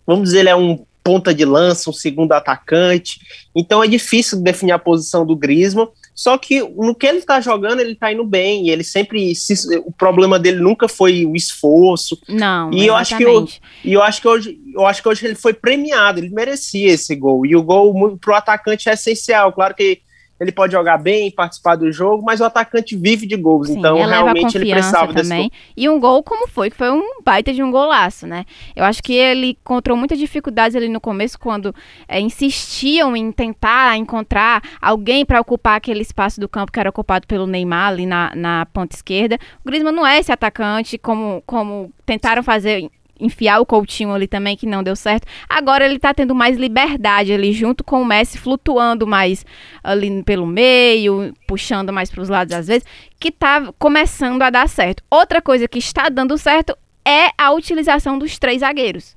Vamos 0.04 0.30
dizer, 0.30 0.40
ele 0.40 0.50
é 0.50 0.56
um 0.56 0.84
ponta 1.04 1.32
de 1.32 1.46
lança, 1.46 1.92
um 1.92 1.94
segundo 1.94 2.32
atacante. 2.32 3.20
Então 3.56 3.84
é 3.84 3.88
difícil 3.88 4.42
definir 4.42 4.72
a 4.72 4.80
posição 4.80 5.24
do 5.24 5.36
Griezmann. 5.36 5.88
Só 6.20 6.38
que 6.38 6.62
no 6.62 6.94
que 6.94 7.08
ele 7.08 7.20
está 7.20 7.40
jogando, 7.40 7.80
ele 7.80 7.94
está 7.94 8.12
indo 8.12 8.26
bem. 8.26 8.68
E 8.68 8.72
ele 8.72 8.84
sempre. 8.84 9.34
Se, 9.34 9.54
o 9.86 9.90
problema 9.90 10.38
dele 10.38 10.60
nunca 10.60 10.86
foi 10.90 11.26
o 11.26 11.34
esforço. 11.34 12.20
Não. 12.28 12.74
E 12.74 12.86
eu 12.86 12.94
acho 12.94 13.16
que 13.16 13.24
eu, 13.24 13.48
e 13.86 13.94
eu 13.94 14.04
acho 14.04 14.20
que 14.20 14.28
hoje, 14.28 14.60
eu 14.76 14.86
acho 14.86 15.02
que 15.02 15.08
hoje 15.08 15.26
ele 15.26 15.36
foi 15.36 15.54
premiado. 15.54 16.20
Ele 16.20 16.30
merecia 16.30 16.92
esse 16.92 17.16
gol. 17.16 17.46
E 17.46 17.56
o 17.56 17.64
gol 17.64 18.18
para 18.18 18.34
o 18.34 18.36
atacante 18.36 18.90
é 18.90 18.94
essencial. 18.96 19.54
Claro 19.54 19.74
que 19.74 20.02
ele 20.40 20.52
pode 20.52 20.72
jogar 20.72 20.98
bem, 20.98 21.30
participar 21.30 21.76
do 21.76 21.92
jogo, 21.92 22.24
mas 22.24 22.40
o 22.40 22.46
atacante 22.46 22.96
vive 22.96 23.28
de 23.28 23.36
gols, 23.36 23.68
Sim, 23.68 23.80
então 23.80 23.98
realmente 23.98 24.58
ele 24.58 24.72
precisava 24.72 25.14
também. 25.14 25.50
desse. 25.50 25.52
E 25.76 25.90
um 25.90 26.00
gol 26.00 26.24
como 26.24 26.48
foi, 26.48 26.70
que 26.70 26.78
foi 26.78 26.90
um 26.90 27.22
baita 27.24 27.54
de 27.54 27.62
um 27.62 27.70
golaço, 27.70 28.26
né? 28.26 28.46
Eu 28.76 28.86
acho 28.86 29.04
que 29.04 29.14
ele 29.14 29.58
encontrou 29.62 29.98
muitas 29.98 30.18
dificuldades 30.18 30.76
ali 30.76 30.88
no 30.88 31.02
começo, 31.02 31.38
quando 31.38 31.76
é, 32.08 32.20
insistiam 32.20 33.16
em 33.16 33.32
tentar 33.32 33.98
encontrar 33.98 34.62
alguém 34.82 35.26
para 35.26 35.42
ocupar 35.42 35.78
aquele 35.78 36.02
espaço 36.02 36.40
do 36.40 36.48
campo 36.48 36.72
que 36.72 36.80
era 36.80 36.90
ocupado 36.90 37.28
pelo 37.28 37.46
Neymar 37.46 37.90
ali 37.90 38.06
na, 38.06 38.32
na 38.36 38.66
ponta 38.68 38.96
esquerda. 38.96 39.38
O 39.64 39.68
Griezmann 39.68 39.94
não 39.94 40.08
é 40.08 40.20
esse 40.20 40.32
atacante, 40.32 40.98
como, 40.98 41.44
como 41.46 41.92
tentaram 42.06 42.42
fazer 42.42 42.90
enfiar 43.20 43.60
o 43.60 43.66
Coutinho 43.66 44.14
ali 44.14 44.28
também, 44.28 44.56
que 44.56 44.66
não 44.66 44.84
deu 44.84 44.96
certo. 44.96 45.28
Agora 45.48 45.86
ele 45.86 46.00
tá 46.00 46.14
tendo 46.14 46.34
mais 46.34 46.58
liberdade 46.58 47.34
ali, 47.34 47.52
junto 47.54 47.84
com 47.84 48.02
o 48.02 48.06
Messi, 48.06 48.38
flutuando 48.38 49.06
mais 49.06 49.46
ali 49.84 50.24
pelo 50.24 50.46
meio, 50.46 51.34
puxando 51.48 51.92
mais 51.92 52.10
para 52.10 52.22
os 52.22 52.30
lados 52.30 52.54
às 52.54 52.68
vezes, 52.68 52.88
que 53.20 53.32
tá 53.32 53.72
começando 53.78 54.42
a 54.42 54.50
dar 54.50 54.68
certo. 54.70 55.04
Outra 55.10 55.42
coisa 55.42 55.68
que 55.68 55.80
está 55.80 56.10
dando 56.10 56.38
certo 56.38 56.78
é 57.06 57.32
a 57.38 57.52
utilização 57.52 58.18
dos 58.18 58.38
três 58.38 58.60
zagueiros. 58.60 59.16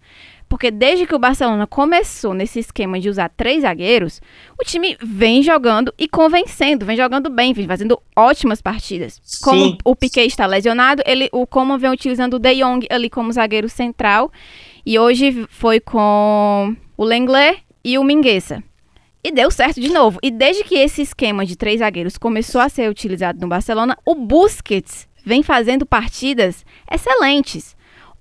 Porque 0.53 0.71
desde 0.71 1.07
que 1.07 1.15
o 1.15 1.19
Barcelona 1.19 1.67
começou 1.67 2.35
nesse 2.35 2.59
esquema 2.59 3.01
de 3.01 3.09
usar 3.09 3.31
três 3.31 3.63
zagueiros, 3.63 4.21
o 4.61 4.63
time 4.63 4.99
vem 5.03 5.43
jogando 5.43 5.95
e 5.99 6.07
convencendo, 6.07 6.85
vem 6.85 6.94
jogando 6.94 7.31
bem, 7.31 7.55
vem 7.55 7.67
fazendo 7.67 7.99
ótimas 8.15 8.61
partidas. 8.61 9.19
Sim. 9.25 9.39
Como 9.43 9.79
o 9.82 9.97
Piquet 9.97 10.27
está 10.27 10.44
lesionado, 10.44 11.03
ele, 11.06 11.27
o 11.32 11.47
Coman 11.47 11.79
vem 11.79 11.91
utilizando 11.91 12.35
o 12.35 12.39
De 12.39 12.56
Jong 12.56 12.87
ali 12.91 13.09
como 13.09 13.32
zagueiro 13.32 13.67
central. 13.67 14.31
E 14.85 14.99
hoje 14.99 15.47
foi 15.49 15.81
com 15.81 16.77
o 16.99 17.03
Lenglet 17.03 17.65
e 17.82 17.97
o 17.97 18.05
Mingueza. 18.05 18.63
E 19.25 19.32
deu 19.32 19.51
certo 19.51 19.81
de 19.81 19.89
novo. 19.89 20.19
E 20.23 20.31
desde 20.31 20.65
que 20.65 20.75
esse 20.75 21.01
esquema 21.01 21.47
de 21.47 21.56
três 21.56 21.79
zagueiros 21.79 22.19
começou 22.19 22.61
a 22.61 22.69
ser 22.69 22.91
utilizado 22.91 23.41
no 23.41 23.49
Barcelona, 23.49 23.97
o 24.05 24.15
Busquets 24.15 25.09
vem 25.25 25.43
fazendo 25.43 25.87
partidas 25.87 26.63
excelentes. 26.91 27.75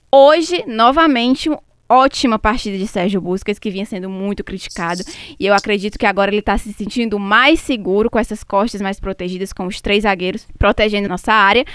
Hoje, 0.10 0.64
novamente, 0.66 1.50
ótima 1.92 2.40
partida 2.40 2.78
de 2.78 2.88
Sérgio 2.88 3.20
Busquets, 3.20 3.60
que 3.60 3.70
vinha 3.70 3.86
sendo 3.86 4.10
muito 4.10 4.44
criticado. 4.44 5.04
E 5.38 5.46
eu 5.46 5.54
acredito 5.54 6.00
que 6.00 6.06
agora 6.06 6.32
ele 6.32 6.40
está 6.40 6.58
se 6.58 6.72
sentindo 6.72 7.20
mais 7.20 7.60
seguro 7.60 8.10
com 8.10 8.18
essas 8.18 8.44
costas 8.44 8.82
mais 8.82 9.00
protegidas, 9.00 9.52
com 9.52 9.68
os 9.68 9.82
três 9.82 10.04
zagueiros 10.04 10.48
protegendo 10.58 11.10
nossa 11.10 11.34
área. 11.34 11.66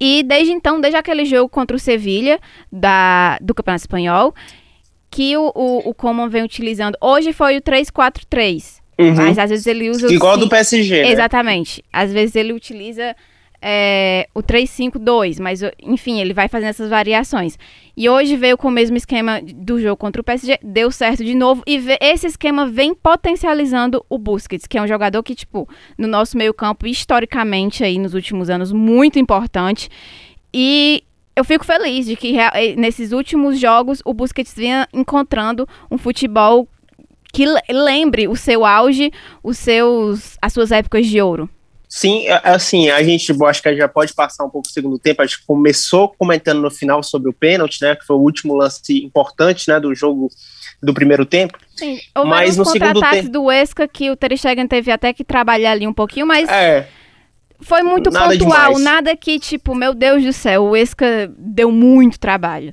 E 0.00 0.22
desde 0.22 0.52
então, 0.52 0.80
desde 0.80 0.96
aquele 0.96 1.24
jogo 1.24 1.48
contra 1.48 1.76
o 1.76 1.80
Sevilha 1.80 2.40
da, 2.72 3.38
do 3.40 3.54
Campeonato 3.54 3.82
Espanhol, 3.82 4.34
que 5.10 5.36
o, 5.36 5.52
o, 5.54 5.90
o 5.90 5.94
Coman 5.94 6.28
vem 6.28 6.42
utilizando. 6.42 6.96
Hoje 7.00 7.32
foi 7.32 7.58
o 7.58 7.62
3-4-3. 7.62 8.78
Uhum. 8.98 9.14
Mas 9.14 9.38
às 9.38 9.50
vezes 9.50 9.66
ele 9.66 9.90
usa. 9.90 10.12
Igual 10.12 10.36
do 10.36 10.48
PSG. 10.48 11.02
Né? 11.02 11.12
Exatamente. 11.12 11.84
Às 11.92 12.12
vezes 12.12 12.34
ele 12.34 12.52
utiliza 12.52 13.14
é, 13.60 14.28
o 14.34 14.42
3-5-2, 14.42 15.40
mas 15.40 15.60
enfim, 15.82 16.20
ele 16.20 16.32
vai 16.32 16.48
fazendo 16.48 16.70
essas 16.70 16.88
variações. 16.88 17.58
E 17.96 18.08
hoje 18.08 18.36
veio 18.36 18.56
com 18.56 18.68
o 18.68 18.70
mesmo 18.70 18.96
esquema 18.96 19.40
do 19.42 19.80
jogo 19.80 19.96
contra 19.96 20.20
o 20.20 20.24
PSG, 20.24 20.58
deu 20.62 20.90
certo 20.90 21.24
de 21.24 21.34
novo, 21.34 21.62
e 21.66 21.80
esse 22.00 22.26
esquema 22.26 22.66
vem 22.66 22.94
potencializando 22.94 24.04
o 24.08 24.18
Busquets, 24.18 24.66
que 24.66 24.78
é 24.78 24.82
um 24.82 24.86
jogador 24.86 25.22
que, 25.22 25.34
tipo, 25.34 25.68
no 25.96 26.06
nosso 26.06 26.36
meio 26.36 26.54
campo, 26.54 26.86
historicamente 26.86 27.82
aí 27.82 27.98
nos 27.98 28.14
últimos 28.14 28.48
anos, 28.48 28.70
muito 28.70 29.18
importante. 29.18 29.88
E 30.54 31.02
eu 31.34 31.44
fico 31.44 31.64
feliz 31.64 32.06
de 32.06 32.16
que 32.16 32.38
eh, 32.38 32.74
nesses 32.76 33.12
últimos 33.12 33.58
jogos 33.58 34.00
o 34.04 34.14
Busquets 34.14 34.54
vinha 34.56 34.88
encontrando 34.92 35.68
um 35.90 35.98
futebol 35.98 36.68
que 37.32 37.44
lembre 37.68 38.26
o 38.26 38.34
seu 38.34 38.64
auge, 38.64 39.12
os 39.42 39.58
seus, 39.58 40.36
as 40.40 40.52
suas 40.52 40.72
épocas 40.72 41.06
de 41.06 41.20
ouro. 41.20 41.48
Sim, 41.88 42.26
assim, 42.44 42.90
a 42.90 43.02
gente 43.02 43.34
acho 43.44 43.62
que 43.62 43.76
já 43.76 43.88
pode 43.88 44.12
passar 44.12 44.44
um 44.44 44.50
pouco 44.50 44.68
o 44.68 44.70
segundo 44.70 44.98
tempo. 44.98 45.22
A 45.22 45.26
gente 45.26 45.42
começou 45.46 46.08
comentando 46.18 46.60
no 46.60 46.70
final 46.70 47.02
sobre 47.02 47.30
o 47.30 47.32
pênalti, 47.32 47.80
né? 47.80 47.96
Que 47.96 48.04
foi 48.04 48.16
o 48.16 48.20
último 48.20 48.54
lance 48.54 49.02
importante, 49.02 49.68
né? 49.68 49.80
Do 49.80 49.94
jogo 49.94 50.30
do 50.82 50.92
primeiro 50.92 51.24
tempo. 51.24 51.58
Sim, 51.74 51.98
mas 52.26 52.56
no 52.56 52.64
segundo 52.64 53.00
tempo 53.00 53.30
do 53.30 53.50
Esca 53.50 53.88
que 53.88 54.10
o 54.10 54.16
Ter 54.16 54.36
Stegen 54.36 54.68
teve 54.68 54.90
até 54.90 55.12
que 55.12 55.24
trabalhar 55.24 55.72
ali 55.72 55.86
um 55.86 55.92
pouquinho, 55.92 56.26
mas 56.26 56.48
é, 56.48 56.86
foi 57.60 57.82
muito 57.82 58.10
nada 58.10 58.32
pontual, 58.32 58.74
demais. 58.74 58.84
nada 58.84 59.16
que 59.16 59.38
tipo, 59.38 59.74
meu 59.74 59.94
Deus 59.94 60.22
do 60.22 60.32
céu, 60.32 60.64
o 60.64 60.76
Esca 60.76 61.32
deu 61.36 61.72
muito 61.72 62.18
trabalho. 62.18 62.72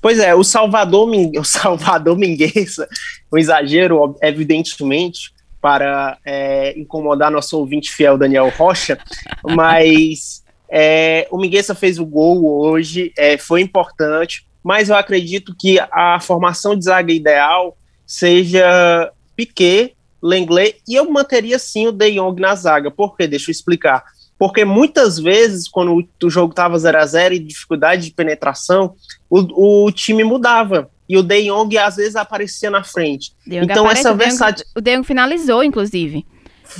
Pois 0.00 0.18
é, 0.18 0.34
o 0.34 0.42
Salvador, 0.42 1.10
o 1.38 1.44
Salvador 1.44 2.16
Mingueza, 2.16 2.88
um 3.32 3.36
exagero, 3.36 4.16
evidentemente, 4.22 5.32
para 5.60 6.18
é, 6.24 6.78
incomodar 6.78 7.30
nosso 7.30 7.58
ouvinte 7.58 7.92
fiel 7.92 8.18
Daniel 8.18 8.52
Rocha, 8.56 8.98
mas 9.44 10.44
é, 10.68 11.26
o 11.30 11.38
Mingueza 11.38 11.74
fez 11.74 11.98
o 11.98 12.06
gol 12.06 12.44
hoje, 12.60 13.12
é, 13.16 13.38
foi 13.38 13.60
importante, 13.60 14.46
mas 14.62 14.88
eu 14.88 14.96
acredito 14.96 15.54
que 15.58 15.78
a 15.90 16.18
formação 16.20 16.76
de 16.76 16.84
zaga 16.84 17.12
ideal 17.12 17.76
seja 18.04 19.12
Piquet, 19.36 19.94
Lenglet, 20.22 20.80
e 20.88 20.94
eu 20.94 21.10
manteria 21.10 21.58
sim 21.58 21.86
o 21.86 21.92
De 21.92 22.12
Jong 22.12 22.40
na 22.40 22.54
zaga. 22.54 22.90
Por 22.90 23.16
quê? 23.16 23.26
Deixa 23.26 23.50
eu 23.50 23.52
explicar. 23.52 24.02
Porque 24.38 24.64
muitas 24.64 25.18
vezes, 25.18 25.68
quando 25.68 26.06
o 26.22 26.30
jogo 26.30 26.50
estava 26.50 26.78
0 26.78 26.98
a 26.98 27.06
0 27.06 27.34
e 27.34 27.38
dificuldade 27.38 28.06
de 28.06 28.12
penetração, 28.12 28.94
o, 29.30 29.86
o 29.86 29.92
time 29.92 30.24
mudava. 30.24 30.90
E 31.08 31.16
o 31.16 31.22
De 31.22 31.44
Jong 31.44 31.76
às 31.78 31.96
vezes 31.96 32.16
aparecia 32.16 32.70
na 32.70 32.82
frente. 32.82 33.32
então 33.46 33.90
essa 33.90 34.14
versatilidade. 34.14 34.64
O 34.76 34.80
De 34.80 34.96
Jong 34.96 35.06
finalizou, 35.06 35.62
inclusive. 35.62 36.26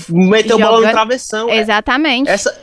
Meteu 0.09 0.59
Joga... 0.59 0.71
bola 0.71 0.87
no 0.87 0.92
travessão. 0.92 1.49
É. 1.49 1.59
Exatamente. 1.59 2.28
É. 2.28 2.33
Essa, 2.33 2.59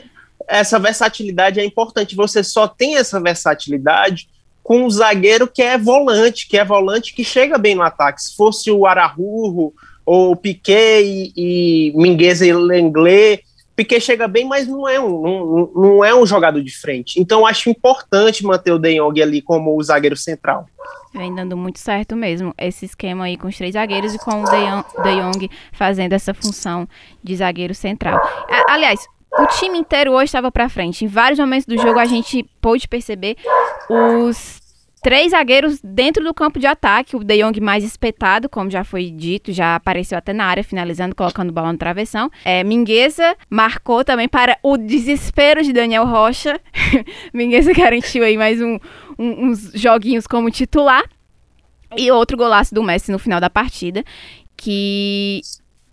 essa 0.47 0.79
versatilidade 0.79 1.59
é 1.59 1.65
importante. 1.65 2.15
Você 2.15 2.43
só 2.43 2.67
tem 2.67 2.97
essa 2.97 3.19
versatilidade 3.19 4.27
com 4.61 4.85
um 4.85 4.89
zagueiro 4.89 5.47
que 5.47 5.61
é 5.61 5.77
volante, 5.77 6.47
que 6.47 6.57
é 6.57 6.63
volante 6.63 7.13
que 7.13 7.23
chega 7.23 7.57
bem 7.57 7.75
no 7.75 7.81
ataque. 7.81 8.23
Se 8.23 8.35
fosse 8.35 8.71
o 8.71 8.85
Arahurro, 8.85 9.73
ou 10.05 10.31
o 10.31 10.35
Piquet 10.35 11.03
e, 11.03 11.33
e 11.35 11.93
Mingueza 11.95 12.45
e 12.45 12.53
Lenglet, 12.53 13.43
Piquet 13.75 13.99
chega 13.99 14.27
bem, 14.27 14.45
mas 14.45 14.67
não 14.67 14.87
é 14.87 14.99
um, 14.99 15.21
não, 15.21 15.71
não 15.75 16.05
é 16.05 16.13
um 16.13 16.25
jogador 16.25 16.61
de 16.61 16.75
frente. 16.75 17.19
Então 17.19 17.45
acho 17.45 17.69
importante 17.69 18.45
manter 18.45 18.71
o 18.71 18.79
De 18.79 18.95
Jong 18.95 19.21
ali 19.21 19.41
como 19.41 19.75
o 19.75 19.83
zagueiro 19.83 20.15
central. 20.15 20.67
Vem 21.13 21.33
dando 21.33 21.55
muito 21.55 21.79
certo 21.79 22.15
mesmo 22.15 22.53
esse 22.57 22.85
esquema 22.85 23.25
aí 23.25 23.37
com 23.37 23.47
os 23.47 23.55
três 23.55 23.73
zagueiros 23.73 24.13
e 24.13 24.17
com 24.17 24.41
o 24.41 24.45
De 24.45 25.21
Jong 25.21 25.49
fazendo 25.71 26.13
essa 26.13 26.33
função 26.33 26.87
de 27.23 27.35
zagueiro 27.35 27.75
central. 27.75 28.19
Aliás, 28.67 29.07
o 29.37 29.45
time 29.47 29.77
inteiro 29.77 30.11
hoje 30.11 30.25
estava 30.25 30.51
para 30.51 30.69
frente. 30.69 31.05
Em 31.05 31.07
vários 31.07 31.39
momentos 31.39 31.65
do 31.65 31.77
jogo 31.77 31.99
a 31.99 32.05
gente 32.05 32.43
pôde 32.59 32.87
perceber 32.87 33.35
os 33.89 34.63
três 35.03 35.31
zagueiros 35.31 35.79
dentro 35.83 36.23
do 36.23 36.33
campo 36.33 36.57
de 36.57 36.65
ataque. 36.65 37.15
O 37.15 37.23
De 37.23 37.37
Jong 37.37 37.59
mais 37.59 37.83
espetado, 37.83 38.47
como 38.47 38.71
já 38.71 38.83
foi 38.83 39.11
dito, 39.11 39.51
já 39.51 39.75
apareceu 39.75 40.17
até 40.17 40.31
na 40.31 40.45
área, 40.45 40.63
finalizando, 40.63 41.13
colocando 41.13 41.51
bola 41.51 41.71
no 41.71 41.77
travessão. 41.77 42.31
É, 42.45 42.63
Mingueza 42.63 43.35
marcou 43.49 44.03
também 44.05 44.29
para 44.29 44.57
o 44.63 44.77
desespero 44.77 45.61
de 45.61 45.73
Daniel 45.73 46.05
Rocha. 46.05 46.59
Mingueza 47.33 47.73
garantiu 47.73 48.23
aí 48.23 48.37
mais 48.37 48.61
um, 48.61 48.79
um, 49.17 49.47
uns 49.47 49.71
joguinhos 49.73 50.27
como 50.27 50.49
titular. 50.51 51.03
E 51.95 52.11
outro 52.11 52.35
golaço 52.35 52.73
do 52.73 52.81
Messi 52.81 53.11
no 53.11 53.19
final 53.19 53.39
da 53.39 53.51
partida, 53.51 54.03
que 54.57 55.41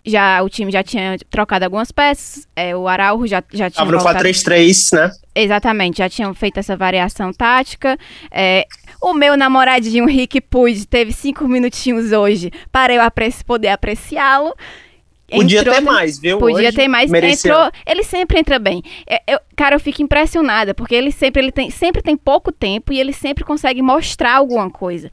já 0.04 0.42
o 0.42 0.48
time 0.48 0.72
já 0.72 0.82
tinha 0.82 1.18
trocado 1.30 1.64
algumas 1.64 1.92
peças, 1.92 2.48
é, 2.56 2.74
o 2.74 2.88
Araujo 2.88 3.26
já, 3.26 3.42
já 3.52 3.70
tinha. 3.70 3.84
Tava 3.84 3.92
no 3.92 3.98
4-3-3, 3.98 4.96
né? 4.96 5.10
Exatamente, 5.34 5.98
já 5.98 6.08
tinham 6.08 6.32
feito 6.34 6.58
essa 6.58 6.76
variação 6.76 7.32
tática. 7.32 7.98
É, 8.30 8.66
o 9.00 9.12
meu 9.12 9.36
namoradinho 9.36 10.06
Rick 10.06 10.40
Puig 10.40 10.86
teve 10.86 11.12
cinco 11.12 11.46
minutinhos 11.46 12.12
hoje 12.12 12.50
para 12.72 12.94
eu 12.94 13.02
apreci 13.02 13.44
poder 13.44 13.68
apreciá-lo. 13.68 14.54
Podia 15.30 15.64
ter 15.64 15.80
mais, 15.80 16.18
viu? 16.18 16.38
Podia 16.38 16.68
hoje 16.68 16.76
ter 16.76 16.88
mais. 16.88 17.12
Entrou, 17.12 17.70
ele 17.86 18.02
sempre 18.02 18.38
entra 18.38 18.58
bem. 18.58 18.82
Eu, 19.06 19.16
é, 19.16 19.22
eu, 19.34 19.40
cara, 19.56 19.76
eu 19.76 19.80
fico 19.80 20.02
impressionada, 20.02 20.74
porque 20.74 20.94
ele 20.94 21.10
sempre, 21.10 21.42
ele 21.42 21.52
tem, 21.52 21.70
sempre 21.70 22.02
tem 22.02 22.16
pouco 22.16 22.50
tempo 22.50 22.92
e 22.92 23.00
ele 23.00 23.12
sempre 23.12 23.44
consegue 23.44 23.82
mostrar 23.82 24.36
alguma 24.36 24.70
coisa 24.70 25.10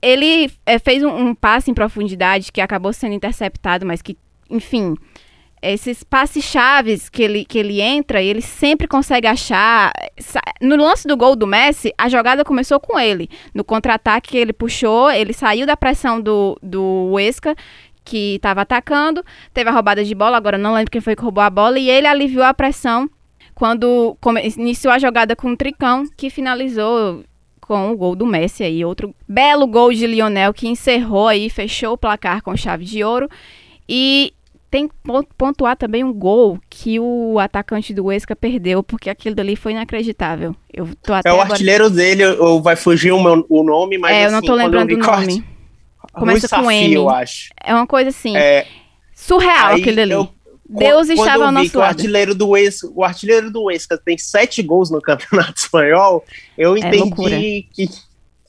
ele 0.00 0.50
é, 0.64 0.78
fez 0.78 1.02
um, 1.02 1.08
um, 1.08 1.34
passe 1.34 1.70
em 1.70 1.74
profundidade 1.74 2.52
que 2.52 2.60
acabou 2.60 2.92
sendo 2.92 3.14
interceptado, 3.14 3.84
mas 3.84 4.00
que, 4.00 4.16
enfim, 4.48 4.94
esses 5.60 6.04
passes 6.04 6.44
chaves 6.44 7.08
que 7.08 7.22
ele, 7.22 7.44
que 7.44 7.58
ele 7.58 7.80
entra, 7.80 8.22
ele 8.22 8.40
sempre 8.40 8.86
consegue 8.86 9.26
achar. 9.26 9.92
No 10.60 10.76
lance 10.76 11.06
do 11.06 11.16
gol 11.16 11.34
do 11.34 11.46
Messi, 11.46 11.92
a 11.98 12.08
jogada 12.08 12.44
começou 12.44 12.78
com 12.78 12.98
ele. 12.98 13.28
No 13.52 13.64
contra-ataque 13.64 14.30
que 14.30 14.38
ele 14.38 14.52
puxou, 14.52 15.10
ele 15.10 15.32
saiu 15.32 15.66
da 15.66 15.76
pressão 15.76 16.20
do, 16.20 16.56
do 16.62 17.10
Huesca, 17.12 17.56
que 18.08 18.36
estava 18.36 18.62
atacando, 18.62 19.22
teve 19.52 19.68
a 19.68 19.72
roubada 19.72 20.02
de 20.02 20.14
bola, 20.14 20.38
agora 20.38 20.56
não 20.56 20.72
lembro 20.72 20.90
quem 20.90 21.00
foi 21.00 21.14
que 21.14 21.22
roubou 21.22 21.44
a 21.44 21.50
bola, 21.50 21.78
e 21.78 21.90
ele 21.90 22.06
aliviou 22.06 22.44
a 22.44 22.54
pressão 22.54 23.08
quando 23.54 24.16
iniciou 24.56 24.92
a 24.92 24.98
jogada 24.98 25.36
com 25.36 25.50
o 25.50 25.56
Tricão, 25.56 26.04
que 26.16 26.30
finalizou 26.30 27.22
com 27.60 27.90
o 27.90 27.96
gol 27.96 28.16
do 28.16 28.24
Messi 28.24 28.62
aí, 28.62 28.82
outro 28.82 29.14
belo 29.28 29.66
gol 29.66 29.92
de 29.92 30.06
Lionel 30.06 30.54
que 30.54 30.68
encerrou 30.68 31.28
aí, 31.28 31.50
fechou 31.50 31.92
o 31.92 31.98
placar 31.98 32.42
com 32.42 32.56
chave 32.56 32.84
de 32.84 33.04
ouro. 33.04 33.28
E 33.86 34.32
tem 34.70 34.88
que 34.88 34.94
pontuar 35.36 35.76
também 35.76 36.04
um 36.04 36.12
gol 36.12 36.58
que 36.70 36.98
o 37.00 37.38
atacante 37.38 37.92
do 37.92 38.06
Huesca 38.06 38.34
perdeu, 38.34 38.82
porque 38.82 39.10
aquilo 39.10 39.34
dali 39.34 39.56
foi 39.56 39.72
inacreditável. 39.72 40.54
Eu 40.72 40.88
tô 41.02 41.12
até 41.12 41.28
é 41.28 41.32
o 41.32 41.40
artilheiro 41.40 41.90
dele, 41.90 42.24
ou 42.24 42.62
vai 42.62 42.76
fugir 42.76 43.12
o, 43.12 43.22
meu, 43.22 43.44
o 43.48 43.62
nome, 43.62 43.98
mas 43.98 44.16
É, 44.16 44.26
eu 44.26 44.32
não 44.32 44.40
tô 44.40 44.52
assim, 44.52 44.62
lembrando 44.62 44.94
o 44.94 44.98
nome. 44.98 45.57
Começa 46.18 46.48
com 46.48 46.70
M. 46.70 46.94
Eu 46.94 47.08
acho. 47.08 47.50
É 47.62 47.74
uma 47.74 47.86
coisa 47.86 48.10
assim. 48.10 48.36
É, 48.36 48.66
surreal 49.14 49.74
aquilo 49.74 49.96
dali. 49.96 50.12
Eu, 50.12 50.28
Deus 50.68 51.08
estava 51.08 51.46
ao 51.46 51.52
nosso 51.52 51.78
lado. 51.78 51.96
O 51.96 51.98
artilheiro 51.98 52.34
do 52.34 52.48
Huesca, 52.50 52.88
o 52.94 53.02
artilheiro 53.02 53.50
do 53.50 53.64
Huesca 53.64 53.96
tem 53.96 54.18
sete 54.18 54.62
gols 54.62 54.90
no 54.90 55.00
Campeonato 55.02 55.54
Espanhol. 55.56 56.24
Eu 56.56 56.76
é 56.76 56.80
entendi 56.80 57.68
é 57.70 57.74
que 57.74 57.88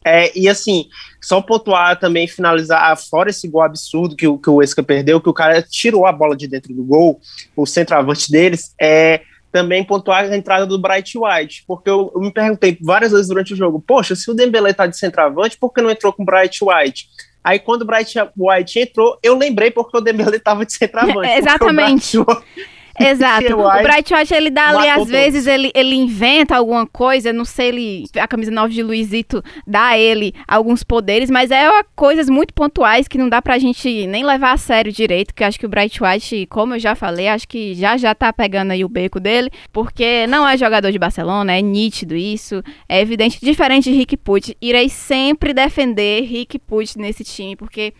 é, 0.03 0.37
e 0.37 0.47
assim, 0.47 0.87
só 1.21 1.41
pontuar 1.41 1.99
também, 1.99 2.27
finalizar, 2.27 2.97
fora 2.97 3.29
esse 3.29 3.47
gol 3.47 3.61
absurdo 3.61 4.15
que, 4.15 4.25
que 4.37 4.49
o 4.49 4.55
Huesca 4.55 4.81
perdeu, 4.81 5.19
que 5.19 5.29
o 5.29 5.33
cara 5.33 5.61
tirou 5.61 6.05
a 6.05 6.11
bola 6.11 6.35
de 6.35 6.47
dentro 6.47 6.73
do 6.73 6.83
gol, 6.83 7.19
o 7.55 7.65
centroavante 7.65 8.31
deles, 8.31 8.73
é 8.79 9.21
também 9.51 9.83
pontuar 9.83 10.23
a 10.25 10.35
entrada 10.35 10.65
do 10.65 10.79
Bright 10.79 11.17
White, 11.17 11.63
porque 11.67 11.89
eu, 11.89 12.11
eu 12.15 12.21
me 12.21 12.31
perguntei 12.31 12.77
várias 12.81 13.11
vezes 13.11 13.27
durante 13.27 13.53
o 13.53 13.57
jogo, 13.57 13.83
poxa, 13.85 14.15
se 14.15 14.29
o 14.29 14.33
Dembele 14.33 14.73
tá 14.73 14.87
de 14.87 14.97
centroavante, 14.97 15.57
por 15.57 15.73
que 15.73 15.81
não 15.81 15.89
entrou 15.89 16.13
com 16.13 16.23
o 16.23 16.25
Bright 16.25 16.59
White? 16.63 17.09
Aí 17.43 17.59
quando 17.59 17.83
o 17.83 17.85
Bright 17.85 18.13
White 18.35 18.79
entrou, 18.79 19.17
eu 19.23 19.37
lembrei 19.37 19.71
porque 19.71 19.97
o 19.97 20.01
Dembele 20.01 20.37
estava 20.37 20.65
de 20.65 20.73
centroavante. 20.73 21.31
Exatamente. 21.31 22.17
Exato. 22.99 23.55
o 23.57 23.81
Bright 23.81 24.13
White, 24.13 24.33
ele 24.33 24.49
dá 24.49 24.69
ali, 24.69 24.89
às 24.89 25.07
vezes, 25.07 25.47
ele, 25.47 25.71
ele 25.73 25.95
inventa 25.95 26.55
alguma 26.55 26.85
coisa, 26.85 27.31
não 27.31 27.45
sei, 27.45 27.69
ele, 27.69 28.05
a 28.19 28.27
camisa 28.27 28.51
9 28.51 28.73
de 28.73 28.83
Luizito 28.83 29.43
dá 29.65 29.87
a 29.87 29.97
ele 29.97 30.33
alguns 30.47 30.83
poderes, 30.83 31.29
mas 31.29 31.51
é 31.51 31.67
coisas 31.95 32.29
muito 32.29 32.53
pontuais 32.53 33.07
que 33.07 33.17
não 33.17 33.29
dá 33.29 33.41
pra 33.41 33.57
gente 33.57 34.05
nem 34.07 34.23
levar 34.25 34.53
a 34.53 34.57
sério 34.57 34.91
direito, 34.91 35.33
que 35.33 35.43
acho 35.43 35.59
que 35.59 35.65
o 35.65 35.69
Bright 35.69 36.01
White, 36.03 36.47
como 36.49 36.75
eu 36.75 36.79
já 36.79 36.95
falei, 36.95 37.27
acho 37.27 37.47
que 37.47 37.73
já 37.73 37.95
já 37.97 38.13
tá 38.13 38.33
pegando 38.33 38.71
aí 38.71 38.83
o 38.83 38.89
beco 38.89 39.19
dele, 39.19 39.49
porque 39.71 40.27
não 40.27 40.47
é 40.47 40.57
jogador 40.57 40.91
de 40.91 40.99
Barcelona, 40.99 41.53
é 41.53 41.61
nítido 41.61 42.15
isso, 42.15 42.61
é 42.87 43.01
evidente, 43.01 43.39
diferente 43.41 43.91
de 43.91 43.95
Rick 43.95 44.17
Puig. 44.17 44.55
Irei 44.61 44.89
sempre 44.89 45.53
defender 45.53 46.21
Rick 46.23 46.59
Puig 46.59 46.97
nesse 46.97 47.23
time, 47.23 47.55
porque 47.55 47.93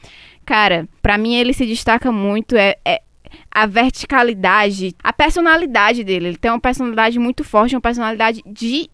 cara, 0.50 0.90
para 1.00 1.16
mim 1.16 1.36
ele 1.36 1.54
se 1.54 1.64
destaca 1.64 2.12
muito. 2.12 2.56
É, 2.56 2.76
é, 2.84 3.02
a 3.52 3.66
verticalidade, 3.66 4.96
a 5.04 5.12
personalidade 5.12 6.04
dele. 6.04 6.30
Ele 6.30 6.38
tem 6.38 6.52
uma 6.52 6.60
personalidade 6.60 7.18
muito 7.20 7.44
forte, 7.44 7.76
uma 7.76 7.82
personalidade 7.82 8.42
de 8.46 8.90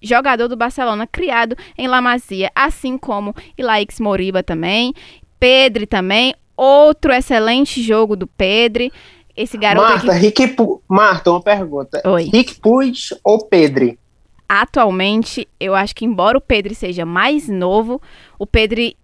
jogador 0.00 0.48
do 0.48 0.56
Barcelona, 0.56 1.06
criado 1.06 1.56
em 1.76 1.88
La 1.88 2.00
Masia, 2.00 2.50
assim 2.54 2.96
como 2.96 3.34
Ilaix 3.56 3.98
Moriba 4.00 4.42
também, 4.42 4.94
Pedri 5.38 5.86
também, 5.86 6.34
outro 6.56 7.12
excelente 7.12 7.82
jogo 7.82 8.16
do 8.16 8.26
Pedri. 8.26 8.92
Esse 9.36 9.56
garoto 9.56 9.92
Marta, 9.92 10.12
aqui... 10.12 10.20
Rick 10.20 10.48
Pu... 10.48 10.82
Marta, 10.88 11.30
uma 11.30 11.40
pergunta. 11.40 12.02
Oi. 12.04 12.24
Rick 12.24 12.60
Puig 12.60 13.14
ou 13.22 13.46
Pedri? 13.46 13.96
Atualmente, 14.48 15.46
eu 15.60 15.74
acho 15.74 15.94
que 15.94 16.04
embora 16.04 16.38
o 16.38 16.40
Pedri 16.40 16.74
seja 16.74 17.04
mais 17.04 17.48
novo, 17.48 18.02
o 18.36 18.46
Pedri 18.46 18.96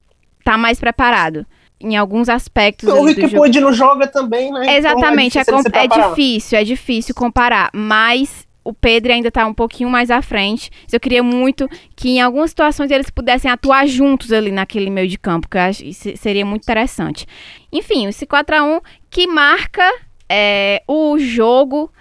tá 0.42 0.58
mais 0.58 0.80
preparado 0.80 1.46
em 1.84 1.96
alguns 1.96 2.28
aspectos. 2.28 2.88
O 2.88 3.04
Rick 3.04 3.28
Puig 3.28 3.60
não 3.60 3.72
joga 3.72 4.06
também, 4.06 4.50
né? 4.50 4.76
Exatamente, 4.76 5.38
então 5.38 5.58
é, 5.58 5.62
difícil, 5.62 5.78
é, 5.78 5.84
é 5.84 6.08
difícil, 6.08 6.58
é 6.58 6.64
difícil 6.64 7.14
comparar, 7.14 7.70
mas 7.72 8.46
o 8.64 8.72
Pedro 8.72 9.12
ainda 9.12 9.28
está 9.28 9.46
um 9.46 9.52
pouquinho 9.52 9.90
mais 9.90 10.10
à 10.10 10.22
frente. 10.22 10.70
Eu 10.90 10.98
queria 10.98 11.22
muito 11.22 11.68
que 11.94 12.08
em 12.08 12.20
algumas 12.20 12.50
situações 12.50 12.90
eles 12.90 13.10
pudessem 13.10 13.50
atuar 13.50 13.86
juntos 13.86 14.32
ali 14.32 14.50
naquele 14.50 14.88
meio 14.88 15.06
de 15.06 15.18
campo, 15.18 15.48
que 15.48 15.56
eu 15.58 15.60
acho 15.60 15.84
seria 16.16 16.46
muito 16.46 16.62
interessante. 16.62 17.26
Enfim, 17.70 18.06
esse 18.06 18.24
4 18.24 18.56
a 18.56 18.64
1 18.64 18.80
que 19.10 19.26
marca 19.26 19.86
é, 20.28 20.82
o 20.88 21.18
jogo 21.18 21.92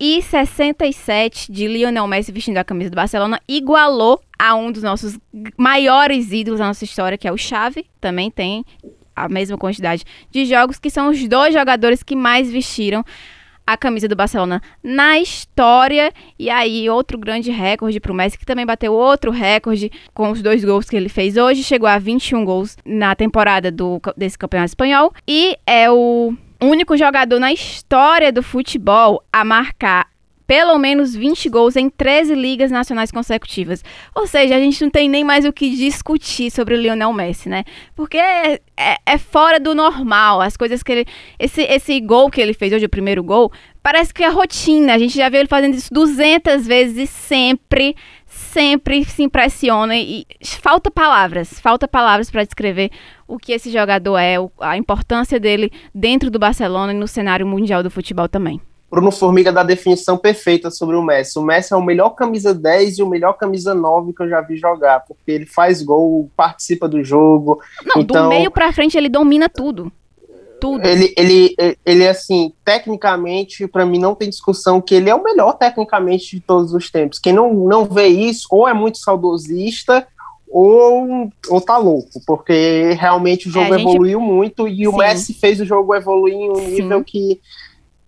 767 0.00 1.50
de 1.50 1.66
Lionel 1.66 2.06
Messi 2.06 2.30
vestindo 2.30 2.58
a 2.58 2.64
camisa 2.64 2.90
do 2.90 2.96
Barcelona 2.96 3.40
igualou 3.48 4.20
a 4.38 4.54
um 4.54 4.70
dos 4.70 4.82
nossos 4.82 5.18
maiores 5.56 6.32
ídolos 6.32 6.60
da 6.60 6.66
nossa 6.66 6.84
história, 6.84 7.16
que 7.16 7.26
é 7.26 7.32
o 7.32 7.38
Xavi, 7.38 7.86
também 8.00 8.30
tem 8.30 8.64
a 9.14 9.28
mesma 9.28 9.56
quantidade 9.56 10.04
de 10.30 10.44
jogos, 10.44 10.78
que 10.78 10.90
são 10.90 11.08
os 11.08 11.26
dois 11.26 11.54
jogadores 11.54 12.02
que 12.02 12.14
mais 12.14 12.50
vestiram 12.50 13.02
a 13.66 13.76
camisa 13.76 14.06
do 14.06 14.14
Barcelona 14.14 14.62
na 14.82 15.18
história. 15.18 16.12
E 16.38 16.48
aí, 16.48 16.88
outro 16.88 17.18
grande 17.18 17.50
recorde 17.50 17.98
para 17.98 18.12
o 18.12 18.14
Messi, 18.14 18.38
que 18.38 18.46
também 18.46 18.64
bateu 18.64 18.92
outro 18.92 19.30
recorde 19.30 19.90
com 20.14 20.30
os 20.30 20.40
dois 20.40 20.64
gols 20.64 20.88
que 20.88 20.96
ele 20.96 21.08
fez 21.08 21.36
hoje. 21.36 21.64
Chegou 21.64 21.88
a 21.88 21.98
21 21.98 22.44
gols 22.44 22.76
na 22.84 23.14
temporada 23.16 23.72
do, 23.72 24.00
desse 24.16 24.38
campeonato 24.38 24.68
espanhol. 24.68 25.12
E 25.26 25.56
é 25.66 25.90
o 25.90 26.34
único 26.60 26.96
jogador 26.96 27.38
na 27.38 27.52
história 27.52 28.32
do 28.32 28.42
futebol 28.42 29.22
a 29.32 29.44
marcar 29.44 30.08
pelo 30.46 30.78
menos 30.78 31.14
20 31.14 31.48
gols 31.48 31.76
em 31.76 31.90
13 31.90 32.34
ligas 32.34 32.70
nacionais 32.70 33.10
consecutivas. 33.10 33.82
Ou 34.14 34.26
seja, 34.26 34.54
a 34.54 34.60
gente 34.60 34.80
não 34.80 34.90
tem 34.90 35.08
nem 35.08 35.24
mais 35.24 35.44
o 35.44 35.52
que 35.52 35.68
discutir 35.70 36.50
sobre 36.50 36.74
o 36.74 36.80
Lionel 36.80 37.12
Messi, 37.12 37.48
né? 37.48 37.64
Porque 37.94 38.16
é, 38.16 38.60
é, 38.76 38.96
é, 39.04 39.18
fora 39.18 39.58
do 39.58 39.74
normal. 39.74 40.40
As 40.40 40.56
coisas 40.56 40.82
que 40.82 40.92
ele. 40.92 41.06
Esse, 41.38 41.62
esse 41.62 42.00
gol 42.00 42.30
que 42.30 42.40
ele 42.40 42.54
fez 42.54 42.72
hoje, 42.72 42.86
o 42.86 42.88
primeiro 42.88 43.24
gol, 43.24 43.50
parece 43.82 44.14
que 44.14 44.22
é 44.22 44.28
rotina. 44.28 44.94
A 44.94 44.98
gente 44.98 45.16
já 45.16 45.28
viu 45.28 45.40
ele 45.40 45.48
fazendo 45.48 45.74
isso 45.74 45.92
200 45.92 46.64
vezes 46.64 46.96
e 46.96 47.06
sempre, 47.08 47.96
sempre 48.26 49.04
se 49.04 49.24
impressiona. 49.24 49.96
E 49.96 50.24
falta 50.60 50.92
palavras, 50.92 51.58
falta 51.58 51.88
palavras 51.88 52.30
para 52.30 52.44
descrever 52.44 52.92
o 53.26 53.38
que 53.38 53.52
esse 53.52 53.70
jogador 53.70 54.18
é, 54.18 54.36
a 54.60 54.76
importância 54.76 55.38
dele 55.40 55.72
dentro 55.94 56.30
do 56.30 56.38
Barcelona 56.38 56.92
e 56.92 56.96
no 56.96 57.08
cenário 57.08 57.46
mundial 57.46 57.82
do 57.82 57.90
futebol 57.90 58.28
também. 58.28 58.60
Bruno 58.90 59.10
Formiga 59.10 59.52
dá 59.52 59.62
a 59.62 59.64
definição 59.64 60.16
perfeita 60.16 60.70
sobre 60.70 60.94
o 60.94 61.02
Messi. 61.02 61.38
O 61.38 61.42
Messi 61.42 61.72
é 61.72 61.76
o 61.76 61.82
melhor 61.82 62.10
camisa 62.10 62.54
10 62.54 62.98
e 62.98 63.02
o 63.02 63.08
melhor 63.08 63.32
camisa 63.34 63.74
9 63.74 64.12
que 64.12 64.22
eu 64.22 64.28
já 64.28 64.40
vi 64.40 64.56
jogar, 64.56 65.00
porque 65.00 65.30
ele 65.30 65.46
faz 65.46 65.82
gol, 65.82 66.30
participa 66.36 66.88
do 66.88 67.02
jogo. 67.02 67.60
Não, 67.84 68.00
então, 68.00 68.22
do 68.22 68.28
meio 68.28 68.50
para 68.50 68.72
frente 68.72 68.96
ele 68.96 69.08
domina 69.08 69.48
tudo. 69.48 69.90
Tudo. 70.60 70.86
Ele, 70.86 71.12
ele, 71.16 71.54
ele 71.84 72.08
assim, 72.08 72.52
tecnicamente, 72.64 73.66
para 73.68 73.84
mim 73.84 73.98
não 73.98 74.14
tem 74.14 74.30
discussão 74.30 74.80
que 74.80 74.94
ele 74.94 75.10
é 75.10 75.14
o 75.14 75.22
melhor 75.22 75.52
tecnicamente 75.52 76.36
de 76.36 76.40
todos 76.40 76.72
os 76.72 76.90
tempos. 76.90 77.18
Quem 77.18 77.32
não, 77.32 77.52
não 77.52 77.84
vê 77.84 78.06
isso, 78.06 78.46
ou 78.50 78.66
é 78.66 78.72
muito 78.72 78.96
saudosista, 78.98 80.06
ou, 80.58 81.30
ou 81.50 81.60
tá 81.60 81.76
louco, 81.76 82.18
porque 82.26 82.96
realmente 82.98 83.46
o 83.46 83.50
jogo 83.50 83.74
é, 83.74 83.78
evoluiu 83.78 84.18
gente... 84.18 84.28
muito 84.28 84.66
e 84.66 84.76
Sim. 84.76 84.86
o 84.86 84.96
Messi 84.96 85.34
fez 85.34 85.60
o 85.60 85.66
jogo 85.66 85.94
evoluir 85.94 86.32
em 86.32 86.50
um 86.50 86.54
Sim. 86.54 86.70
nível 86.70 87.04
que 87.04 87.38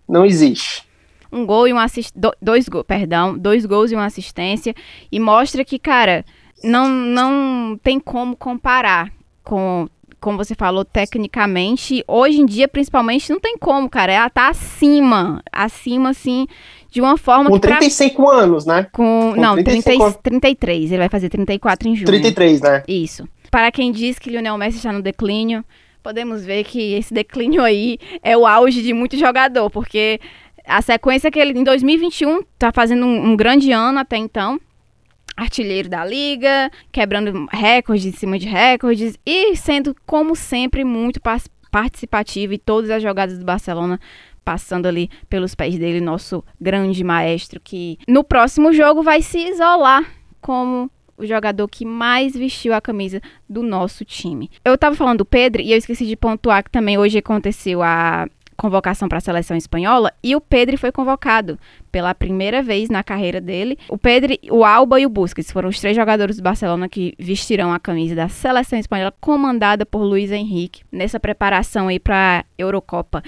não 0.07 0.25
existe. 0.25 0.83
Um 1.31 1.45
gol 1.45 1.67
e 1.67 1.73
um 1.73 1.77
assist... 1.77 2.11
dois 2.41 2.67
gols, 2.67 2.85
perdão, 2.87 3.37
dois 3.37 3.67
gols 3.67 3.91
e 3.91 3.95
uma 3.95 4.07
assistência 4.07 4.73
e 5.11 5.19
mostra 5.19 5.63
que, 5.63 5.77
cara, 5.77 6.25
não 6.63 6.89
não 6.89 7.79
tem 7.83 7.99
como 7.99 8.35
comparar 8.35 9.13
com 9.43 9.87
como 10.19 10.37
você 10.37 10.55
falou 10.55 10.83
tecnicamente, 10.83 12.03
hoje 12.07 12.41
em 12.41 12.45
dia 12.47 12.67
principalmente 12.67 13.29
não 13.29 13.39
tem 13.39 13.59
como, 13.59 13.87
cara, 13.87 14.11
ela 14.11 14.29
tá 14.29 14.49
acima, 14.49 15.41
acima 15.51 16.09
assim, 16.09 16.47
de 16.89 17.01
uma 17.01 17.17
forma 17.17 17.49
com 17.49 17.59
que 17.59 17.67
35 17.67 18.15
pra... 18.15 18.35
anos, 18.37 18.65
né? 18.65 18.87
Com, 18.91 19.33
com 19.33 19.39
não, 19.39 19.61
30, 19.61 20.13
33, 20.23 20.91
ele 20.91 20.97
vai 20.97 21.09
fazer 21.09 21.29
34 21.29 21.87
em 21.87 21.95
junho. 21.95 22.07
33, 22.07 22.61
né? 22.61 22.83
Isso. 22.87 23.27
Para 23.51 23.71
quem 23.71 23.91
diz 23.91 24.17
que 24.17 24.29
Lionel 24.29 24.57
Messi 24.57 24.77
está 24.77 24.91
no 24.91 25.01
declínio, 25.01 25.63
podemos 26.03 26.45
ver 26.45 26.63
que 26.63 26.93
esse 26.93 27.13
declínio 27.13 27.63
aí 27.63 27.97
é 28.23 28.37
o 28.37 28.45
auge 28.45 28.81
de 28.81 28.93
muito 28.93 29.17
jogador, 29.17 29.69
porque 29.69 30.19
a 30.65 30.81
sequência 30.81 31.31
que 31.31 31.39
ele 31.39 31.57
em 31.57 31.63
2021 31.63 32.43
tá 32.57 32.71
fazendo 32.71 33.05
um, 33.05 33.31
um 33.31 33.35
grande 33.35 33.71
ano 33.71 33.99
até 33.99 34.17
então, 34.17 34.59
artilheiro 35.35 35.89
da 35.89 36.05
liga, 36.05 36.69
quebrando 36.91 37.47
recordes 37.51 38.05
em 38.05 38.11
cima 38.11 38.37
de 38.37 38.47
recordes 38.47 39.17
e 39.25 39.55
sendo 39.55 39.95
como 40.05 40.35
sempre 40.35 40.83
muito 40.83 41.19
participativo 41.71 42.53
e 42.53 42.57
todas 42.57 42.89
as 42.89 43.01
jogadas 43.01 43.37
do 43.37 43.45
Barcelona 43.45 43.99
passando 44.49 44.87
ali 44.87 45.11
pelos 45.29 45.53
pés 45.53 45.77
dele, 45.77 46.01
nosso 46.01 46.43
grande 46.59 47.03
maestro 47.03 47.59
que 47.59 47.99
no 48.07 48.23
próximo 48.23 48.73
jogo 48.73 49.03
vai 49.03 49.21
se 49.21 49.37
isolar 49.37 50.03
como 50.41 50.89
o 51.15 51.23
jogador 51.23 51.67
que 51.67 51.85
mais 51.85 52.35
vestiu 52.35 52.73
a 52.73 52.81
camisa 52.81 53.21
do 53.47 53.61
nosso 53.61 54.03
time. 54.03 54.49
Eu 54.65 54.75
tava 54.75 54.95
falando 54.95 55.19
do 55.19 55.25
Pedro 55.25 55.61
e 55.61 55.71
eu 55.71 55.77
esqueci 55.77 56.03
de 56.03 56.15
pontuar 56.15 56.63
que 56.63 56.71
também 56.71 56.97
hoje 56.97 57.19
aconteceu 57.19 57.83
a 57.83 58.27
convocação 58.59 59.07
para 59.07 59.19
a 59.19 59.21
seleção 59.21 59.55
espanhola 59.55 60.11
e 60.21 60.35
o 60.35 60.41
Pedro 60.41 60.77
foi 60.77 60.91
convocado 60.91 61.57
pela 61.91 62.13
primeira 62.13 62.61
vez 62.61 62.89
na 62.89 63.01
carreira 63.01 63.39
dele. 63.39 63.77
O 63.87 63.97
Pedro, 63.97 64.33
o 64.51 64.65
Alba 64.65 64.99
e 64.99 65.05
o 65.05 65.09
Busquets 65.09 65.51
foram 65.51 65.69
os 65.69 65.79
três 65.79 65.95
jogadores 65.95 66.37
do 66.37 66.43
Barcelona 66.43 66.89
que 66.89 67.15
vestirão 67.17 67.71
a 67.71 67.79
camisa 67.79 68.15
da 68.15 68.27
seleção 68.27 68.77
espanhola 68.77 69.13
comandada 69.21 69.85
por 69.85 70.01
Luiz 70.01 70.31
Henrique 70.31 70.83
nessa 70.91 71.19
preparação 71.19 71.87
aí 71.87 71.99
para 71.99 72.39
a 72.39 72.45
Eurocopa. 72.57 73.23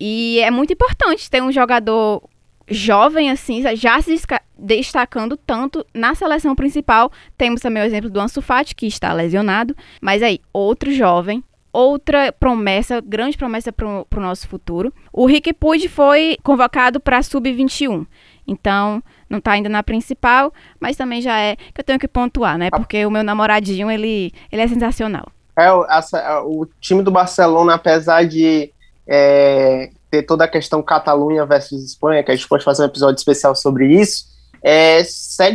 E 0.00 0.40
é 0.40 0.50
muito 0.50 0.72
importante 0.72 1.30
ter 1.30 1.42
um 1.42 1.50
jogador 1.50 2.22
jovem 2.70 3.30
assim, 3.30 3.62
já 3.76 4.00
se 4.00 4.14
destacando 4.58 5.36
tanto 5.36 5.84
na 5.94 6.14
seleção 6.14 6.54
principal. 6.54 7.10
Temos 7.36 7.60
também 7.60 7.82
o 7.82 7.86
exemplo 7.86 8.10
do 8.10 8.20
Ansu 8.20 8.42
Fati, 8.42 8.74
que 8.74 8.86
está 8.86 9.12
lesionado, 9.12 9.74
mas 10.00 10.22
aí 10.22 10.40
outro 10.52 10.92
jovem, 10.92 11.42
outra 11.72 12.32
promessa, 12.32 13.00
grande 13.00 13.36
promessa 13.36 13.72
para 13.72 13.86
o 13.86 14.20
nosso 14.20 14.48
futuro. 14.48 14.92
O 15.12 15.26
Rick 15.26 15.52
Puig 15.52 15.88
foi 15.88 16.36
convocado 16.42 17.00
para 17.00 17.18
a 17.18 17.22
sub-21. 17.22 18.06
Então, 18.46 19.02
não 19.28 19.38
está 19.38 19.52
ainda 19.52 19.68
na 19.68 19.82
principal, 19.82 20.52
mas 20.80 20.96
também 20.96 21.20
já 21.20 21.38
é 21.38 21.56
que 21.56 21.80
eu 21.80 21.84
tenho 21.84 21.98
que 21.98 22.08
pontuar, 22.08 22.56
né? 22.56 22.70
Porque 22.70 23.04
o 23.04 23.10
meu 23.10 23.22
namoradinho, 23.22 23.90
ele, 23.90 24.32
ele 24.50 24.62
é 24.62 24.66
sensacional. 24.66 25.26
É, 25.56 25.68
essa, 25.90 26.42
o 26.42 26.66
time 26.80 27.02
do 27.02 27.10
Barcelona, 27.10 27.74
apesar 27.74 28.24
de 28.24 28.72
é, 29.08 29.90
ter 30.10 30.22
toda 30.22 30.44
a 30.44 30.48
questão 30.48 30.82
Catalunha 30.82 31.46
versus 31.46 31.82
Espanha, 31.82 32.22
que 32.22 32.30
a 32.30 32.36
gente 32.36 32.48
pode 32.48 32.64
fazer 32.64 32.82
um 32.82 32.86
episódio 32.86 33.16
especial 33.16 33.54
sobre 33.54 33.86
isso, 33.86 34.28
é, 34.62 35.02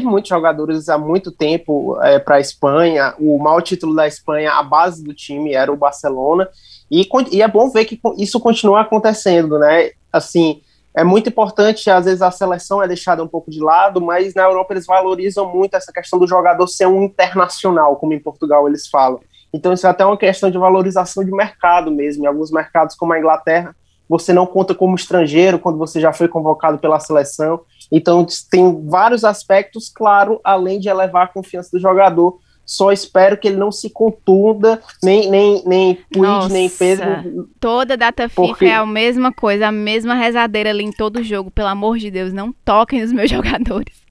muitos 0.04 0.30
jogadores 0.30 0.88
há 0.90 0.98
muito 0.98 1.32
tempo 1.32 1.98
é, 2.02 2.20
para 2.20 2.36
a 2.36 2.40
Espanha. 2.40 3.14
O 3.20 3.38
maior 3.38 3.62
título 3.62 3.96
da 3.96 4.08
Espanha, 4.08 4.54
a 4.54 4.64
base 4.64 5.04
do 5.04 5.14
time 5.14 5.54
era 5.54 5.72
o 5.72 5.78
Barcelona. 5.78 6.48
E, 6.90 7.08
e, 7.32 7.42
é 7.42 7.48
bom 7.48 7.70
ver 7.70 7.86
que 7.86 8.00
isso 8.18 8.40
continua 8.40 8.82
acontecendo, 8.82 9.60
né? 9.60 9.92
Assim, 10.12 10.62
é 10.96 11.04
muito 11.04 11.28
importante, 11.28 11.90
às 11.90 12.06
vezes 12.06 12.22
a 12.22 12.30
seleção 12.30 12.82
é 12.82 12.88
deixada 12.88 13.24
um 13.24 13.28
pouco 13.28 13.50
de 13.50 13.60
lado, 13.60 14.00
mas 14.00 14.36
na 14.36 14.44
Europa 14.44 14.74
eles 14.74 14.86
valorizam 14.86 15.52
muito 15.52 15.76
essa 15.76 15.92
questão 15.92 16.20
do 16.20 16.28
jogador 16.28 16.68
ser 16.68 16.86
um 16.86 17.04
internacional, 17.04 17.96
como 17.96 18.14
em 18.14 18.20
Portugal 18.20 18.68
eles 18.68 18.88
falam. 18.88 19.20
Então 19.54 19.72
isso 19.72 19.86
é 19.86 19.90
até 19.90 20.06
uma 20.06 20.18
questão 20.18 20.50
de 20.50 20.58
valorização 20.58 21.24
de 21.24 21.32
mercado 21.32 21.92
mesmo. 21.92 22.24
Em 22.24 22.28
alguns 22.28 22.52
mercados, 22.52 22.96
como 22.96 23.14
a 23.14 23.20
Inglaterra, 23.20 23.76
você 24.10 24.34
não 24.34 24.46
conta 24.46 24.76
como 24.76 24.96
estrangeiro 24.96 25.60
quando 25.60 25.78
você 25.78 26.00
já 26.00 26.12
foi 26.12 26.28
convocado 26.28 26.78
pela 26.78 27.00
seleção. 27.00 27.62
Então, 27.92 28.26
tem 28.50 28.86
vários 28.88 29.24
aspectos, 29.24 29.90
claro, 29.90 30.40
além 30.44 30.80
de 30.80 30.90
elevar 30.90 31.26
a 31.26 31.28
confiança 31.28 31.70
do 31.72 31.80
jogador. 31.80 32.40
Só 32.66 32.92
espero 32.92 33.38
que 33.38 33.48
ele 33.48 33.58
não 33.58 33.72
se 33.72 33.90
contunda, 33.90 34.82
nem, 35.04 35.30
nem, 35.30 35.64
nem 35.66 35.96
Puig, 36.12 36.50
nem 36.50 36.70
Pedro. 36.70 37.50
Toda 37.60 37.98
data 37.98 38.30
porque... 38.30 38.66
FIFA 38.66 38.72
é 38.72 38.76
a 38.76 38.86
mesma 38.86 39.34
coisa, 39.34 39.68
a 39.68 39.72
mesma 39.72 40.14
rezadeira 40.14 40.70
ali 40.70 40.84
em 40.84 40.92
todo 40.92 41.24
jogo. 41.24 41.52
Pelo 41.52 41.68
amor 41.68 41.98
de 41.98 42.10
Deus, 42.10 42.32
não 42.32 42.54
toquem 42.64 43.02
nos 43.02 43.12
meus 43.12 43.30
jogadores. 43.32 44.02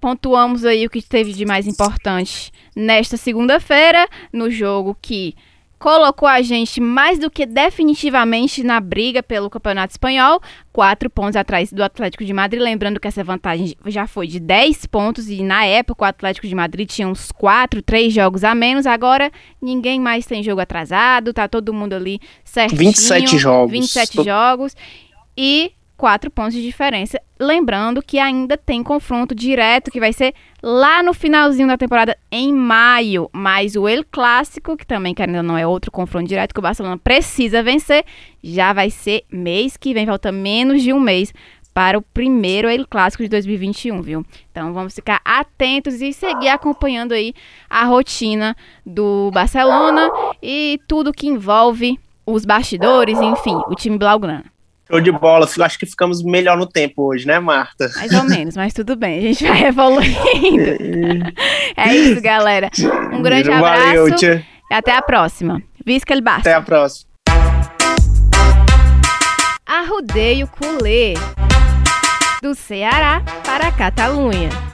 Pontuamos 0.00 0.64
aí 0.64 0.86
o 0.86 0.90
que 0.90 1.02
teve 1.02 1.32
de 1.32 1.44
mais 1.44 1.66
importante 1.66 2.50
nesta 2.74 3.16
segunda-feira, 3.16 4.08
no 4.32 4.50
jogo 4.50 4.96
que 5.00 5.34
colocou 5.80 6.28
a 6.28 6.42
gente 6.42 6.78
mais 6.78 7.18
do 7.18 7.30
que 7.30 7.46
definitivamente 7.46 8.62
na 8.62 8.78
briga 8.80 9.22
pelo 9.22 9.48
Campeonato 9.48 9.92
Espanhol, 9.92 10.38
quatro 10.70 11.08
pontos 11.08 11.36
atrás 11.36 11.72
do 11.72 11.82
Atlético 11.82 12.22
de 12.22 12.34
Madrid. 12.34 12.62
Lembrando 12.62 13.00
que 13.00 13.08
essa 13.08 13.24
vantagem 13.24 13.74
já 13.86 14.06
foi 14.06 14.26
de 14.26 14.38
10 14.38 14.84
pontos 14.86 15.30
e 15.30 15.42
na 15.42 15.64
época 15.64 16.04
o 16.04 16.06
Atlético 16.06 16.46
de 16.46 16.54
Madrid 16.54 16.86
tinha 16.86 17.08
uns 17.08 17.32
4, 17.32 17.80
3 17.80 18.12
jogos 18.12 18.44
a 18.44 18.54
menos. 18.54 18.86
Agora 18.86 19.32
ninguém 19.60 19.98
mais 19.98 20.26
tem 20.26 20.42
jogo 20.42 20.60
atrasado, 20.60 21.32
tá 21.32 21.48
todo 21.48 21.72
mundo 21.72 21.94
ali 21.94 22.20
certinho. 22.44 22.78
27 22.78 23.38
jogos. 23.38 23.72
27 23.72 24.16
Tô... 24.16 24.24
jogos. 24.24 24.76
E 25.34 25.72
quatro 26.00 26.30
pontos 26.30 26.54
de 26.54 26.62
diferença. 26.62 27.20
Lembrando 27.38 28.02
que 28.02 28.18
ainda 28.18 28.56
tem 28.56 28.82
confronto 28.82 29.34
direto 29.34 29.90
que 29.90 30.00
vai 30.00 30.14
ser 30.14 30.32
lá 30.62 31.02
no 31.02 31.12
finalzinho 31.12 31.68
da 31.68 31.76
temporada 31.76 32.16
em 32.32 32.54
maio. 32.54 33.28
Mas 33.34 33.76
o 33.76 33.86
El 33.86 34.02
Clássico, 34.10 34.78
que 34.78 34.86
também 34.86 35.14
ainda 35.18 35.42
não 35.42 35.58
é 35.58 35.66
outro 35.66 35.90
confronto 35.90 36.26
direto 36.26 36.54
que 36.54 36.58
o 36.58 36.62
Barcelona 36.62 36.96
precisa 36.96 37.62
vencer, 37.62 38.02
já 38.42 38.72
vai 38.72 38.88
ser 38.88 39.24
mês 39.30 39.76
que 39.76 39.92
vem, 39.92 40.06
falta 40.06 40.32
menos 40.32 40.82
de 40.82 40.90
um 40.90 40.98
mês 40.98 41.34
para 41.74 41.98
o 41.98 42.02
primeiro 42.02 42.66
El 42.66 42.86
Clássico 42.86 43.22
de 43.22 43.28
2021, 43.28 44.00
viu? 44.00 44.24
Então 44.50 44.72
vamos 44.72 44.94
ficar 44.94 45.20
atentos 45.22 46.00
e 46.00 46.14
seguir 46.14 46.48
acompanhando 46.48 47.12
aí 47.12 47.34
a 47.68 47.84
rotina 47.84 48.56
do 48.86 49.30
Barcelona 49.34 50.10
e 50.42 50.80
tudo 50.88 51.12
que 51.12 51.28
envolve 51.28 52.00
os 52.24 52.46
bastidores, 52.46 53.20
enfim, 53.20 53.60
o 53.68 53.74
time 53.74 53.98
blaugrana. 53.98 54.46
Show 54.90 55.00
de 55.00 55.12
bola. 55.12 55.48
Acho 55.60 55.78
que 55.78 55.86
ficamos 55.86 56.22
melhor 56.22 56.56
no 56.56 56.66
tempo 56.66 57.04
hoje, 57.04 57.26
né, 57.26 57.38
Marta? 57.38 57.90
Mais 57.96 58.12
ou 58.12 58.24
menos, 58.24 58.56
mas 58.56 58.74
tudo 58.74 58.96
bem. 58.96 59.18
A 59.18 59.22
gente 59.22 59.46
vai 59.46 59.62
evoluindo. 59.68 61.32
é 61.76 61.94
isso, 61.94 62.20
galera. 62.20 62.68
Um 63.12 63.22
grande 63.22 63.50
abraço. 63.50 63.86
Valeu, 63.86 64.16
tia. 64.16 64.44
E 64.70 64.74
até 64.74 64.96
a 64.96 65.00
próxima. 65.02 65.62
Visca 65.86 66.12
ele 66.12 66.22
Até 66.26 66.54
a 66.54 66.60
próxima. 66.60 67.08
Arrudeio 69.66 70.48
Culê. 70.48 71.14
Do 72.42 72.54
Ceará 72.54 73.22
para 73.44 73.68
a 73.68 73.72
Catalunha. 73.72 74.69